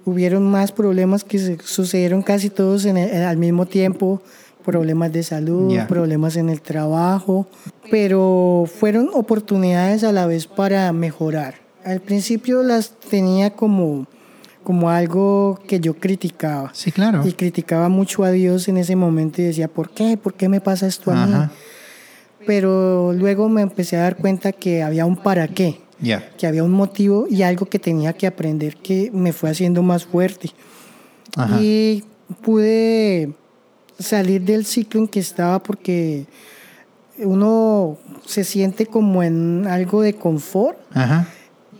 [0.06, 4.22] hubieron más problemas que sucedieron casi todos en al mismo tiempo,
[4.64, 7.48] problemas de salud, problemas en el trabajo,
[7.90, 11.56] pero fueron oportunidades a la vez para mejorar.
[11.86, 14.08] Al principio las tenía como
[14.64, 16.70] como algo que yo criticaba.
[16.74, 17.26] Sí, claro.
[17.26, 20.18] Y criticaba mucho a Dios en ese momento y decía, ¿por qué?
[20.18, 21.34] ¿Por qué me pasa esto a mí?
[22.46, 25.80] Pero luego me empecé a dar cuenta que había un para qué
[26.38, 30.06] que había un motivo y algo que tenía que aprender que me fue haciendo más
[30.06, 30.50] fuerte.
[31.60, 32.04] Y
[32.42, 33.34] pude
[34.00, 36.26] salir del ciclo en que estaba porque
[37.18, 40.78] uno se siente como en algo de confort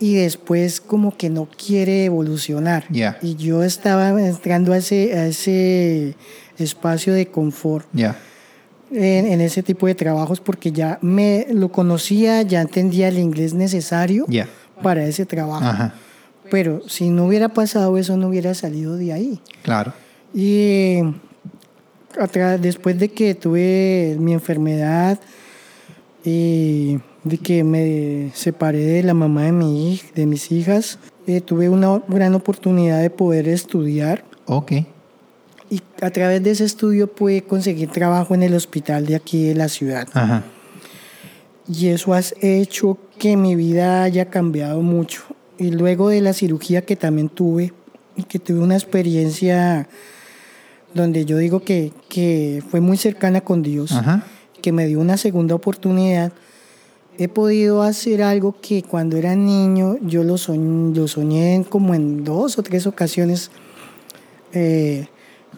[0.02, 2.86] y después como que no quiere evolucionar.
[3.22, 6.16] Y yo estaba entrando a ese, a ese
[6.58, 7.86] espacio de confort
[8.90, 14.26] en, ese tipo de trabajos porque ya me lo conocía, ya entendía el inglés necesario
[14.82, 15.92] para ese trabajo.
[16.50, 19.40] Pero si no hubiera pasado eso, no hubiera salido de ahí.
[19.62, 19.92] Claro.
[20.34, 20.96] Y
[22.58, 25.20] después de que tuve mi enfermedad
[26.24, 31.68] y de que me separé de la mamá de, mi, de mis hijas, eh, tuve
[31.68, 34.24] una gran oportunidad de poder estudiar.
[34.46, 34.72] Ok
[35.72, 39.54] y a través de ese estudio pude conseguir trabajo en el hospital de aquí de
[39.54, 40.06] la ciudad.
[41.66, 45.22] Y eso ha hecho que mi vida haya cambiado mucho.
[45.56, 47.72] Y luego de la cirugía que también tuve,
[48.16, 49.88] y que tuve una experiencia
[50.92, 53.94] donde yo digo que, que fue muy cercana con Dios,
[54.60, 56.34] que me dio una segunda oportunidad,
[57.18, 60.36] he podido hacer algo que cuando era niño yo lo,
[60.94, 63.50] lo soñé como en dos o tres ocasiones.
[64.52, 65.06] Eh,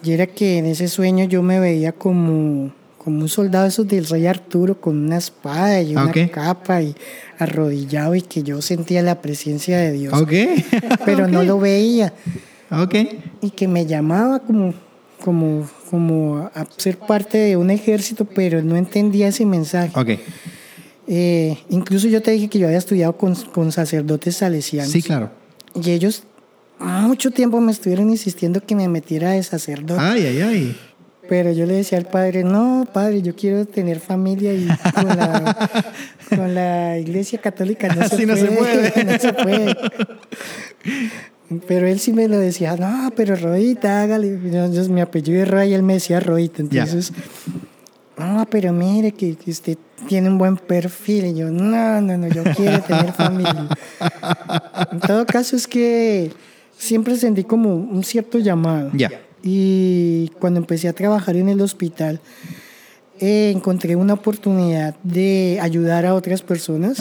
[0.03, 4.05] y era que en ese sueño yo me veía como, como un soldado esos del
[4.05, 6.95] rey Arturo con una espada y una capa y
[7.39, 10.13] arrodillado y que yo sentía la presencia de Dios.
[11.05, 12.13] Pero no lo veía.
[13.41, 14.73] Y que me llamaba como,
[15.23, 19.93] como, como a ser parte de un ejército, pero no entendía ese mensaje.
[21.07, 24.91] Eh, incluso yo te dije que yo había estudiado con, con sacerdotes salesianos.
[24.91, 25.31] Sí, claro.
[25.75, 26.23] Y ellos
[26.79, 29.99] mucho tiempo me estuvieron insistiendo que me metiera de sacerdote.
[29.99, 30.77] Ay, ay, ay.
[31.27, 34.67] Pero yo le decía al padre, no, padre, yo quiero tener familia y
[36.35, 39.03] con la, iglesia católica no, se, no puede, se puede.
[39.05, 39.75] no se puede.
[41.67, 44.39] Pero él sí me lo decía, no, pero Rodita, hágale.
[44.51, 46.61] Yo, mi apellido es Roy él me decía Rodita.
[46.61, 47.11] Entonces,
[48.17, 51.25] no, pero mire que, que, usted tiene un buen perfil.
[51.25, 53.67] Y yo, no, no, no, yo quiero tener familia.
[54.91, 56.31] en todo caso es que
[56.77, 58.91] siempre sentí como un cierto llamado.
[58.93, 59.21] Ya.
[59.43, 62.19] Y cuando empecé a trabajar en el hospital,
[63.19, 66.97] eh, encontré una oportunidad de ayudar a otras personas.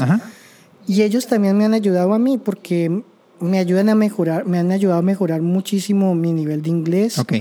[0.87, 3.03] Y ellos también me han ayudado a mí porque
[3.41, 7.19] me ayudan a mejorar, me han ayudado a mejorar muchísimo mi nivel de inglés.
[7.19, 7.35] Ok.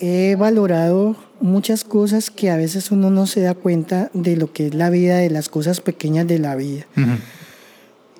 [0.00, 4.68] He valorado muchas cosas que a veces uno no se da cuenta de lo que
[4.68, 6.86] es la vida, de las cosas pequeñas de la vida.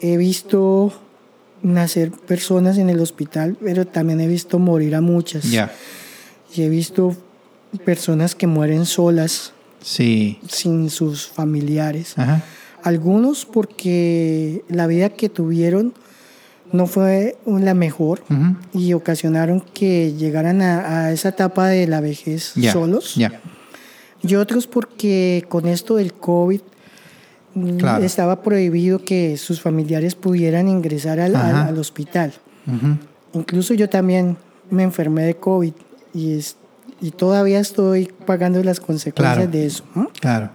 [0.01, 0.93] He visto
[1.62, 5.51] nacer personas en el hospital, pero también he visto morir a muchas.
[5.51, 5.72] Ya.
[6.55, 7.16] Y he visto
[7.85, 9.53] personas que mueren solas,
[9.83, 10.39] Sí.
[10.49, 12.12] sin sus familiares.
[12.18, 12.43] Ajá.
[12.83, 15.95] Algunos porque la vida que tuvieron
[16.73, 18.23] no fue la mejor
[18.73, 23.16] y ocasionaron que llegaran a, a esa etapa de la vejez solos.
[24.23, 26.61] Y otros porque con esto del COVID
[27.55, 28.05] mm, Claro.
[28.05, 31.66] estaba prohibido que sus familiares pudieran ingresar al, al- Ajá.
[31.68, 32.35] al hospital.
[33.33, 34.37] Incluso yo también
[34.71, 35.73] me enfermé de COVID
[36.14, 36.57] y, es,
[37.01, 39.51] y todavía estoy pagando las consecuencias Claro.
[39.51, 39.85] de eso.
[40.21, 40.51] Claro.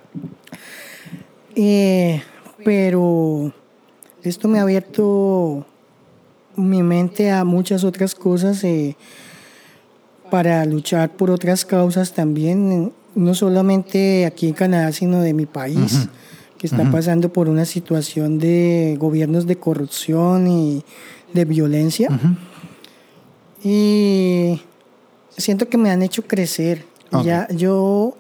[1.56, 2.22] Eh,
[2.64, 3.52] pero
[4.24, 5.66] esto me ha abierto
[6.56, 8.96] mi mente a muchas otras cosas eh,
[10.30, 16.10] para luchar por otras causas también, no solamente aquí en Canadá, sino de mi país,
[16.58, 20.84] que está pasando por una situación de gobiernos de corrupción y
[21.34, 22.10] de violencia.
[23.64, 24.62] Y
[25.38, 26.86] siento que me han hecho crecer.
[27.24, 28.18] Ya, yo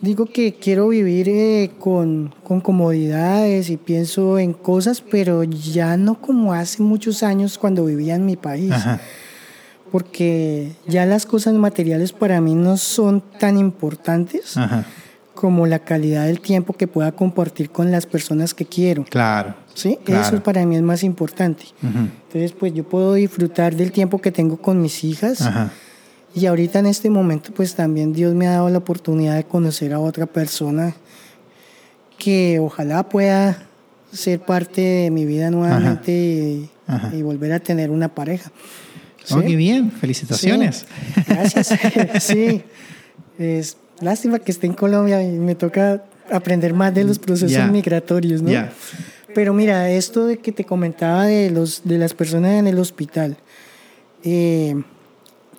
[0.00, 6.20] digo que quiero vivir eh, con, con comodidades y pienso en cosas, pero ya no
[6.20, 8.72] como hace muchos años cuando vivía en mi país.
[8.72, 9.00] Ajá.
[9.92, 14.84] Porque ya las cosas materiales para mí no son tan importantes Ajá.
[15.34, 19.04] como la calidad del tiempo que pueda compartir con las personas que quiero.
[19.04, 19.56] Claro.
[19.74, 19.98] ¿sí?
[20.04, 20.22] Claro.
[20.22, 21.64] Eso para mí es más importante.
[21.82, 25.40] Entonces, pues yo puedo disfrutar del tiempo que tengo con mis hijas.
[25.40, 25.72] Ajá.
[26.34, 29.92] Y ahorita en este momento, pues también Dios me ha dado la oportunidad de conocer
[29.92, 30.94] a otra persona
[32.18, 33.66] que ojalá pueda
[34.12, 36.70] ser parte de mi vida nuevamente y,
[37.22, 38.50] volver a tener una pareja.
[39.24, 39.34] ¿Sí?
[39.36, 39.92] Oh, qué bien.
[39.92, 40.86] Felicitaciones.
[41.14, 41.74] Sí, Gracias.
[42.20, 42.62] sí.
[43.38, 48.42] Es lástima que esté en Colombia y me toca aprender más de los procesos migratorios,
[48.42, 48.50] ¿no?
[49.34, 53.36] Pero mira, esto de que te comentaba de los de las personas en el hospital,
[54.24, 54.74] eh,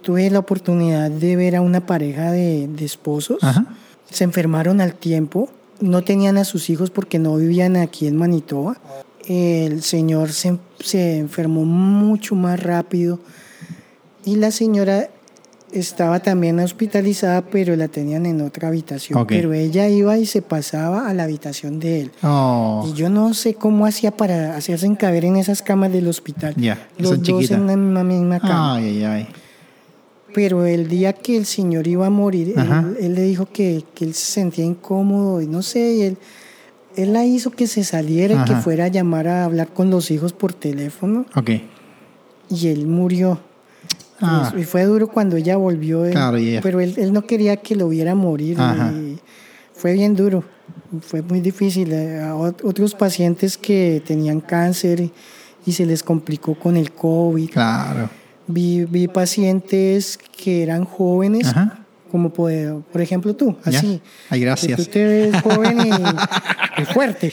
[0.01, 3.37] tuve la oportunidad de ver a una pareja de, de esposos.
[3.43, 3.65] Ajá.
[4.09, 5.49] Se enfermaron al tiempo,
[5.79, 8.77] no tenían a sus hijos porque no vivían aquí en Manitoba.
[9.27, 13.19] El señor se, se enfermó mucho más rápido
[14.25, 15.09] y la señora
[15.71, 19.17] estaba también hospitalizada, pero la tenían en otra habitación.
[19.19, 19.29] Ok.
[19.29, 22.11] Pero ella iba y se pasaba a la habitación de él.
[22.23, 22.85] Oh.
[22.89, 26.55] Y yo no sé cómo hacía para hacerse encaber en esas camas del hospital.
[26.55, 27.51] Que Los dos chiquitas.
[27.51, 28.75] en una misma cama.
[28.75, 29.27] Ay, ay, ay.
[30.33, 34.05] Pero el día que el señor iba a morir, él, él le dijo que, que
[34.05, 36.17] él se sentía incómodo y no sé, y él,
[36.95, 40.09] él la hizo que se saliera y que fuera a llamar a hablar con los
[40.11, 41.49] hijos por teléfono Ok.
[42.49, 43.39] y él murió.
[44.21, 44.53] Ah.
[44.57, 47.57] Y fue duro cuando ella volvió, él- Claro, y ella- pero él, él no quería
[47.57, 48.57] que lo viera morir.
[48.95, 49.17] Y
[49.73, 50.43] fue bien duro,
[51.01, 51.91] fue muy difícil.
[51.91, 55.11] Eh, A ot- otros pacientes que tenían cáncer y,
[55.65, 57.49] y se les complicó con el COVID.
[57.49, 58.09] Claro.
[58.47, 61.85] Vi, vi pacientes que eran jóvenes, Ajá.
[62.11, 62.51] como por,
[62.91, 64.01] por ejemplo tú, así.
[64.29, 64.77] Ay, Que gracias.
[64.77, 67.31] tú te ves joven y, y fuerte.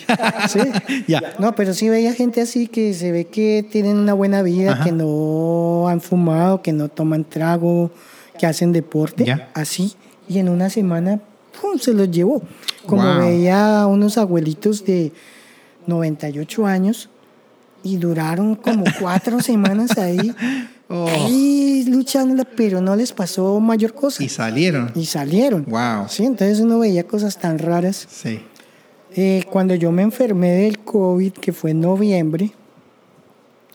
[0.48, 0.60] ¿sí?
[1.08, 1.34] Ya.
[1.38, 4.84] No, pero sí veía gente así que se ve que tienen una buena vida, Ajá.
[4.84, 7.90] que no han fumado, que no toman trago,
[8.38, 9.50] que hacen deporte, Ya.
[9.54, 9.94] así.
[10.28, 11.20] Y en una semana,
[11.60, 11.78] ¡pum!
[11.78, 12.42] se los llevó.
[12.86, 13.20] Como Wow.
[13.26, 15.12] veía a unos abuelitos de
[15.86, 17.08] 98 años
[17.82, 20.34] y duraron como cuatro semanas ahí,
[20.90, 21.06] Oh.
[21.06, 24.22] ahí luchándola, pero no les pasó mayor cosa.
[24.24, 24.90] Y salieron.
[24.94, 25.64] Y salieron.
[25.66, 26.06] Wow.
[26.08, 28.06] Sí, entonces uno veía cosas tan raras.
[28.10, 28.40] Sí.
[29.14, 32.52] Eh, cuando yo me enfermé del COVID, que fue en noviembre,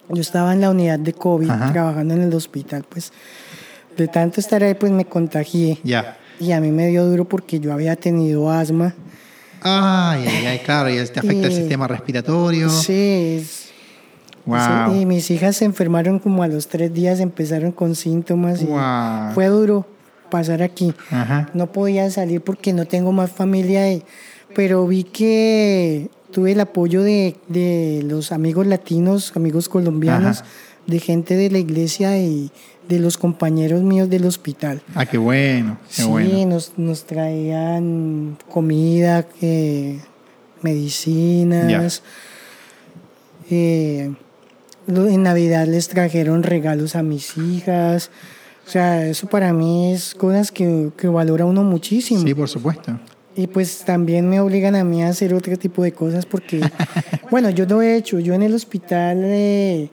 [0.09, 1.71] yo estaba en la unidad de COVID Ajá.
[1.71, 3.11] trabajando en el hospital, pues
[3.97, 5.79] de tanto estar ahí, pues me contagié.
[5.83, 6.17] Ya.
[6.39, 8.95] Y a mí me dio duro porque yo había tenido asma.
[9.61, 12.69] Ay, ay, ay, claro, y te afecta el sistema respiratorio.
[12.69, 13.45] Sí,
[14.45, 14.95] Wow.
[14.99, 18.61] y mis hijas se enfermaron como a los tres días, empezaron con síntomas.
[18.61, 19.31] Y Wow.
[19.33, 19.85] Fue duro
[20.29, 20.93] pasar aquí.
[21.11, 21.49] Ajá.
[21.53, 24.03] No podía salir porque no tengo más familia, y-
[24.55, 30.49] pero vi que tuve el apoyo de, de los amigos latinos, amigos colombianos, Ajá.
[30.87, 32.51] de gente de la iglesia y
[32.89, 34.81] de los compañeros míos del hospital.
[34.95, 35.77] Ah, qué bueno.
[35.95, 36.47] Qué sí, bueno.
[36.47, 39.99] nos, nos traían comida, eh,
[40.61, 42.01] medicinas.
[43.49, 44.22] Eh, lo-
[44.87, 48.09] en Navidad les trajeron regalos a mis hijas.
[48.65, 52.21] O sea, eso para mí es cosas que, que valora uno muchísimo.
[52.21, 52.97] Sí, por supuesto.
[53.35, 56.61] Y pues también me obligan a mí a hacer otro tipo de cosas porque,
[57.31, 58.19] bueno, yo lo he hecho.
[58.19, 59.89] Yo en el hospital, eh,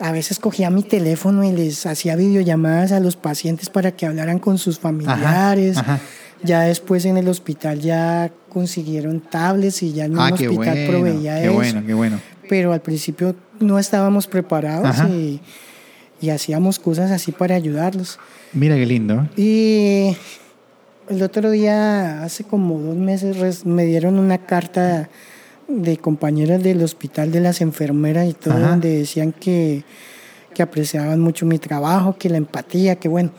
[0.00, 4.38] a veces cogía mi teléfono y les hacía videollamadas a los pacientes para que hablaran
[4.38, 5.76] con sus familiares.
[6.42, 10.74] Ya después en el hospital ya consiguieron tablets y ya el Ah, mismo qué hospital
[10.74, 11.54] bueno, proveía qué eso.
[11.54, 12.20] bueno, qué bueno.
[12.48, 15.40] Pero al principio no estábamos preparados y,
[16.20, 18.18] y hacíamos cosas así para ayudarlos.
[18.52, 19.28] Mira qué lindo.
[19.36, 20.16] Y
[21.08, 25.08] el otro día, hace como dos meses, me dieron una carta
[25.68, 28.68] de compañeras del hospital, de las enfermeras y todo, Ajá.
[28.68, 29.84] donde decían que,
[30.54, 33.30] que apreciaban mucho mi trabajo, que la empatía, que bueno.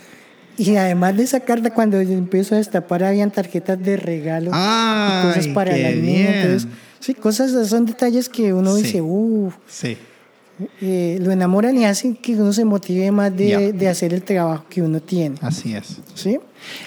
[0.57, 5.47] Y además de esa carta, cuando empiezo a destapar, habían tarjetas de regalo y cosas
[5.53, 6.05] para bien.
[6.05, 6.67] Entonces,
[7.07, 8.83] sí, cosas, son detalles que uno Sí.
[8.83, 9.97] dice, uff, Sí.
[10.81, 14.65] eh, lo enamoran y hacen que uno se motive más de, de hacer el trabajo
[14.69, 15.37] que uno tiene.
[15.41, 15.97] Así es.
[16.15, 16.39] ¿Sí?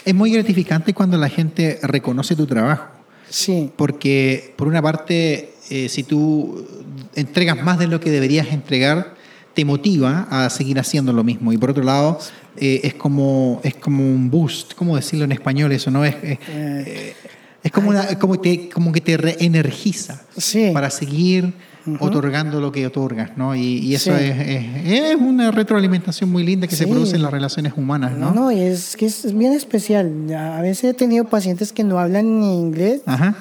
[0.05, 2.85] Es muy gratificante cuando la gente reconoce tu trabajo.
[3.29, 3.71] Sí.
[3.77, 6.67] Porque, por una parte, eh, si tú
[7.15, 9.15] entregas más de lo que deberías entregar,
[9.55, 11.53] te motiva a seguir haciendo lo mismo.
[11.53, 12.19] Y por otro lado,
[12.57, 15.91] eh, es, como, es como un boost, ¿cómo decirlo en español eso?
[15.93, 16.05] ¿no?
[16.05, 17.15] Es, es, Eh,
[17.63, 20.71] es como, una- como, te, como que te reenergiza Sí.
[20.73, 21.53] para seguir
[21.99, 23.37] otorgando lo que otorgas.
[23.37, 23.55] ¿no?
[23.57, 24.25] Y, y eso Sí.
[24.25, 26.91] es, es- es una retroalimentación muy linda que se Sí.
[26.91, 28.13] produce en las relaciones humanas.
[28.13, 28.35] No, ¿no?
[28.35, 30.11] no, y es que es bien especial.
[30.35, 33.35] A veces he tenido pacientes que no hablan ni inglés Ajá.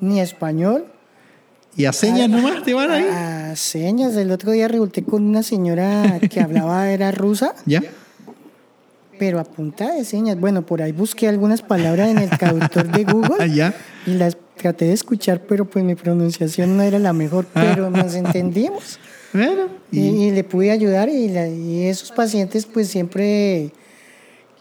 [0.00, 0.84] ni español.
[1.74, 3.04] Y a señas nomás te van ahí.
[3.10, 4.14] A señas.
[4.16, 7.82] El otro día resulté con una señora que hablaba, era rusa, ¿Ya?
[9.22, 10.36] Pero a punta de señas.
[10.40, 13.72] Bueno, por ahí busqué algunas palabras en el traductor de Google ¿Ya?
[14.04, 18.16] y las traté de escuchar, pero pues mi pronunciación no era la mejor, pero nos
[18.16, 18.98] entendimos.
[19.32, 19.68] Bueno.
[19.92, 23.70] Y, y le pude ayudar y, la- y esos pacientes pues siempre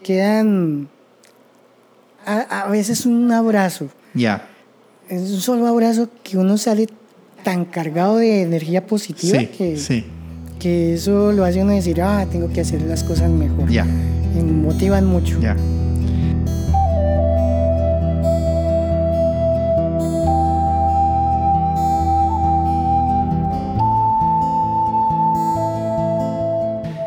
[0.03, 0.87] quedan
[2.23, 4.47] a, a veces un abrazo, Ya.
[5.09, 6.87] es un solo abrazo que uno sale
[7.43, 10.05] tan cargado de energía positiva Sí, que, sí.
[10.61, 13.67] Que eso lo hace uno decir, ah, tengo que hacer las cosas mejor.
[13.67, 13.83] Ya,
[14.37, 15.39] Y me motivan mucho.
[15.41, 15.55] ya.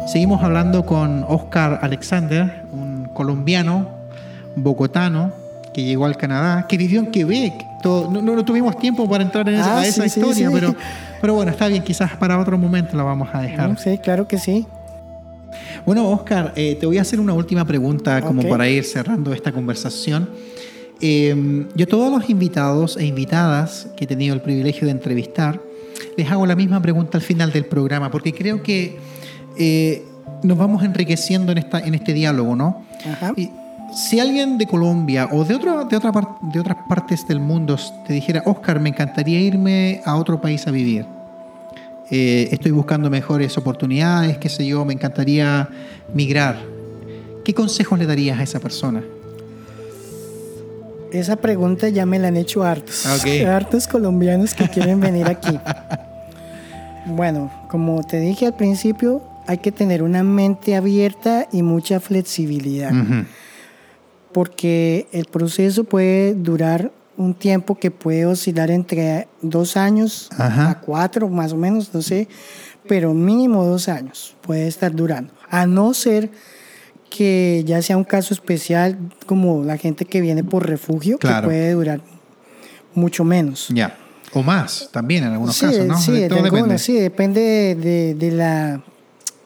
[0.06, 3.88] Seguimos hablando con Oscar Alexander, un colombiano,
[4.54, 5.32] bogotano,
[5.72, 7.64] que llegó al Canadá, que vivió en Quebec.
[7.82, 10.20] Todo- no, no- no tuvimos tiempo para entrar en esa, Ah, a esa sí, sí,
[10.20, 10.54] historia, sí.
[10.54, 10.74] Pero,
[11.24, 13.78] pero bueno, está bien, quizás para otro momento la vamos a dejar.
[13.78, 14.66] Sí, claro que sí.
[15.86, 18.48] Bueno, Oscar, eh, te voy a hacer una última pregunta como Ok.
[18.50, 20.28] para ir cerrando esta conversación.
[21.00, 25.62] Eh, yo todos los invitados e invitadas que he tenido el privilegio de entrevistar,
[26.14, 28.98] les hago la misma pregunta al final del programa, porque creo que
[29.56, 30.04] eh,
[30.42, 32.84] nos vamos enriqueciendo en, esta, en este diálogo, ¿no?
[33.10, 33.32] Ajá.
[33.34, 33.48] Y
[33.94, 38.12] si alguien de Colombia o de, otro, de, otra de otras partes del mundo te
[38.12, 41.06] dijera, Oscar, me encantaría irme a otro país a vivir,
[42.10, 45.68] eh, estoy buscando mejores oportunidades, qué sé yo, me encantaría
[46.12, 46.58] migrar,
[47.44, 49.02] ¿qué consejos le darías a esa persona?
[51.12, 53.06] Esa pregunta ya me la han hecho hartos.
[53.06, 53.46] Ok.
[53.46, 55.58] Hartos colombianos que quieren venir aquí.
[57.06, 62.92] Bueno, como te dije al principio, hay que tener una mente abierta y mucha flexibilidad.
[62.92, 63.26] Ujú.
[64.34, 70.70] Porque el proceso puede durar un tiempo que puede oscilar entre dos años Ajá.
[70.70, 72.26] a cuatro, más o menos, no sé,
[72.88, 75.32] pero mínimo dos años puede estar durando.
[75.48, 76.30] A no ser
[77.08, 81.42] que ya sea un caso especial como la gente que viene por refugio, Claro.
[81.42, 82.00] que puede durar
[82.94, 83.68] mucho menos.
[83.72, 83.96] Ya,
[84.32, 85.96] o más también en algunos sí, casos, ¿no?
[85.96, 86.78] Sí, todo algunos, depende.
[86.78, 88.82] sí, depende de, de- de la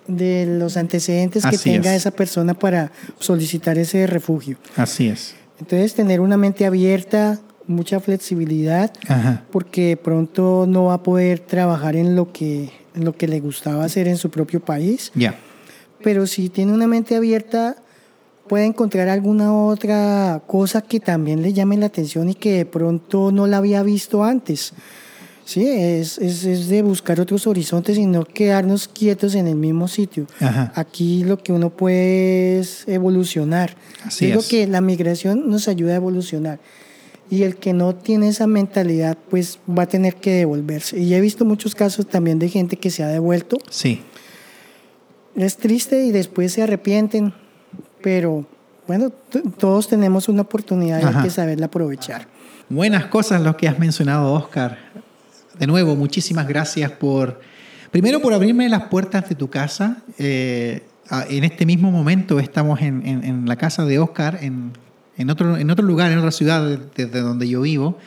[0.09, 2.01] de los antecedentes que tenga es.
[2.01, 2.91] esa persona para
[3.21, 4.57] solicitar ese refugio.
[4.75, 5.35] Así es.
[5.61, 9.45] Entonces, tener una mente abierta, mucha flexibilidad, Ajá.
[9.53, 13.39] porque de pronto no va a poder trabajar en lo que, en lo que le
[13.41, 15.37] gustaba hacer en su propio país, Ya,
[16.03, 17.77] pero si tiene una mente abierta,
[18.49, 23.31] puede encontrar alguna otra cosa que también le llame la atención y que de pronto
[23.33, 24.73] no la había visto antes.
[25.49, 29.89] Sí, es, es, es de buscar otros horizontes y no quedarnos quietos en el mismo
[29.89, 30.27] sitio.
[30.41, 30.75] Ajá.
[30.75, 33.75] Aquí lo que uno puede es evolucionar.
[34.05, 34.49] Así Digo es.
[34.49, 36.61] que la migración nos ayuda a evolucionar.
[37.31, 40.99] Y el que no tiene esa mentalidad, pues va a tener que devolverse.
[40.99, 43.57] Y he visto muchos casos también de gente que se ha devuelto.
[43.71, 44.03] sí.
[45.35, 47.33] Es triste y después se arrepienten,
[48.03, 48.45] pero
[48.87, 49.11] bueno,
[49.57, 52.27] todos tenemos una oportunidad y hay que saberla aprovechar.
[52.69, 54.77] Buenas cosas lo que has mencionado, Oscar.
[55.59, 57.41] De nuevo, muchísimas gracias por,
[57.91, 59.99] primero por abrirme las puertas de tu casa.
[60.19, 60.83] Eh,
[61.31, 64.73] en este mismo momento estamos en, la casa de Oscar, en,
[65.17, 67.99] en otro, en otro lugar, en otra ciudad de- desde donde yo vivo.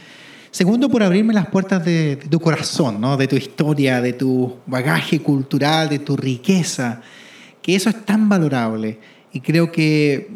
[0.52, 3.18] Segundo, por abrirme las puertas de, tu corazón, ¿no?
[3.18, 7.02] de tu historia, de tu bagaje cultural, de tu riqueza,
[7.62, 9.00] que eso es tan valorable.
[9.34, 10.30] Y creo que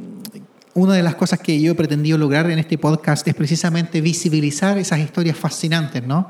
[0.73, 4.77] una de las cosas que yo he pretendido lograr en este podcast es precisamente visibilizar
[4.77, 6.29] esas historias fascinantes, ¿no?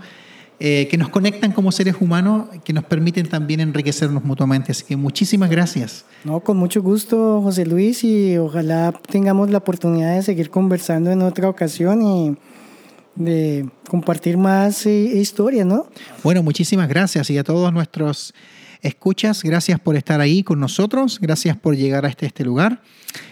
[0.60, 4.72] Eh, que nos conectan como seres humanos, que nos permiten también enriquecernos mutuamente.
[4.72, 6.06] Así que muchísimas gracias.
[6.24, 11.22] No, con mucho gusto, José Luis, y ojalá tengamos la oportunidad de seguir conversando en
[11.24, 12.38] otra ocasión y
[13.16, 15.88] de compartir más eh, historias, ¿no?
[16.24, 18.34] Bueno, muchísimas gracias y a todos nuestros
[18.86, 22.82] escuchas, gracias por estar ahí con nosotros, gracias por llegar a este, este lugar.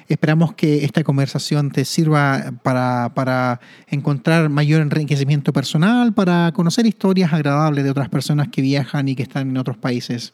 [0.08, 7.34] Esperamos que esta conversación te sirva para, para, encontrar mayor enriquecimiento personal, para conocer historias
[7.34, 10.34] agradables de otras personas que viajan y que están en otros países.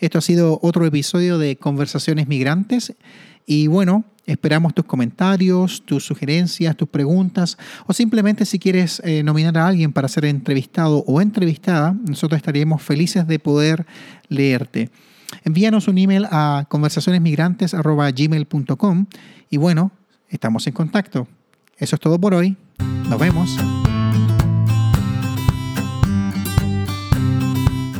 [0.00, 2.94] Esto ha sido otro episodio de Conversaciones Migrantes
[3.46, 9.56] y bueno, Esperamos tus comentarios, tus sugerencias, tus preguntas o simplemente si quieres eh, nominar
[9.56, 13.86] a alguien para ser entrevistado o entrevistada, nosotros estaríamos felices de poder
[14.28, 14.90] leerte.
[15.44, 19.06] Envíanos un email a conversacionesmigrantes.gmail.com
[19.48, 19.92] y bueno,
[20.28, 21.28] estamos en contacto.
[21.78, 22.56] Eso es todo por hoy.
[23.08, 23.56] Nos vemos.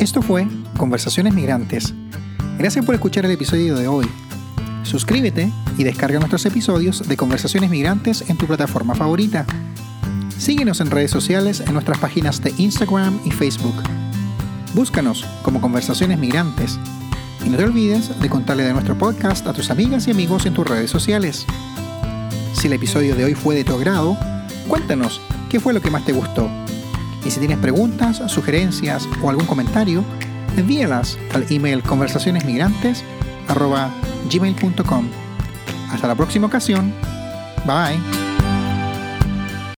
[0.00, 1.94] Esto fue Conversaciones Migrantes.
[2.58, 4.08] Gracias por escuchar el episodio de hoy.
[4.86, 9.44] Suscríbete y descarga nuestros episodios de Conversaciones Migrantes en tu plataforma favorita.
[10.38, 13.74] Síguenos en redes sociales en nuestras páginas de Instagram y Facebook.
[14.74, 16.78] Búscanos como Conversaciones Migrantes.
[17.44, 20.54] Y no te olvides de contarle de nuestro podcast a tus amigas y amigos en
[20.54, 21.46] tus redes sociales.
[22.52, 24.16] Si el episodio de hoy fue de tu agrado,
[24.68, 25.20] cuéntanos
[25.50, 26.48] qué fue lo que más te gustó.
[27.24, 30.04] Y si tienes preguntas, sugerencias o algún comentario,
[30.56, 33.16] envíalas al email conversacionesmigrantes.com
[34.30, 35.08] gmail.com.
[35.90, 36.92] Hasta la próxima ocasión.
[37.64, 38.25] Bye.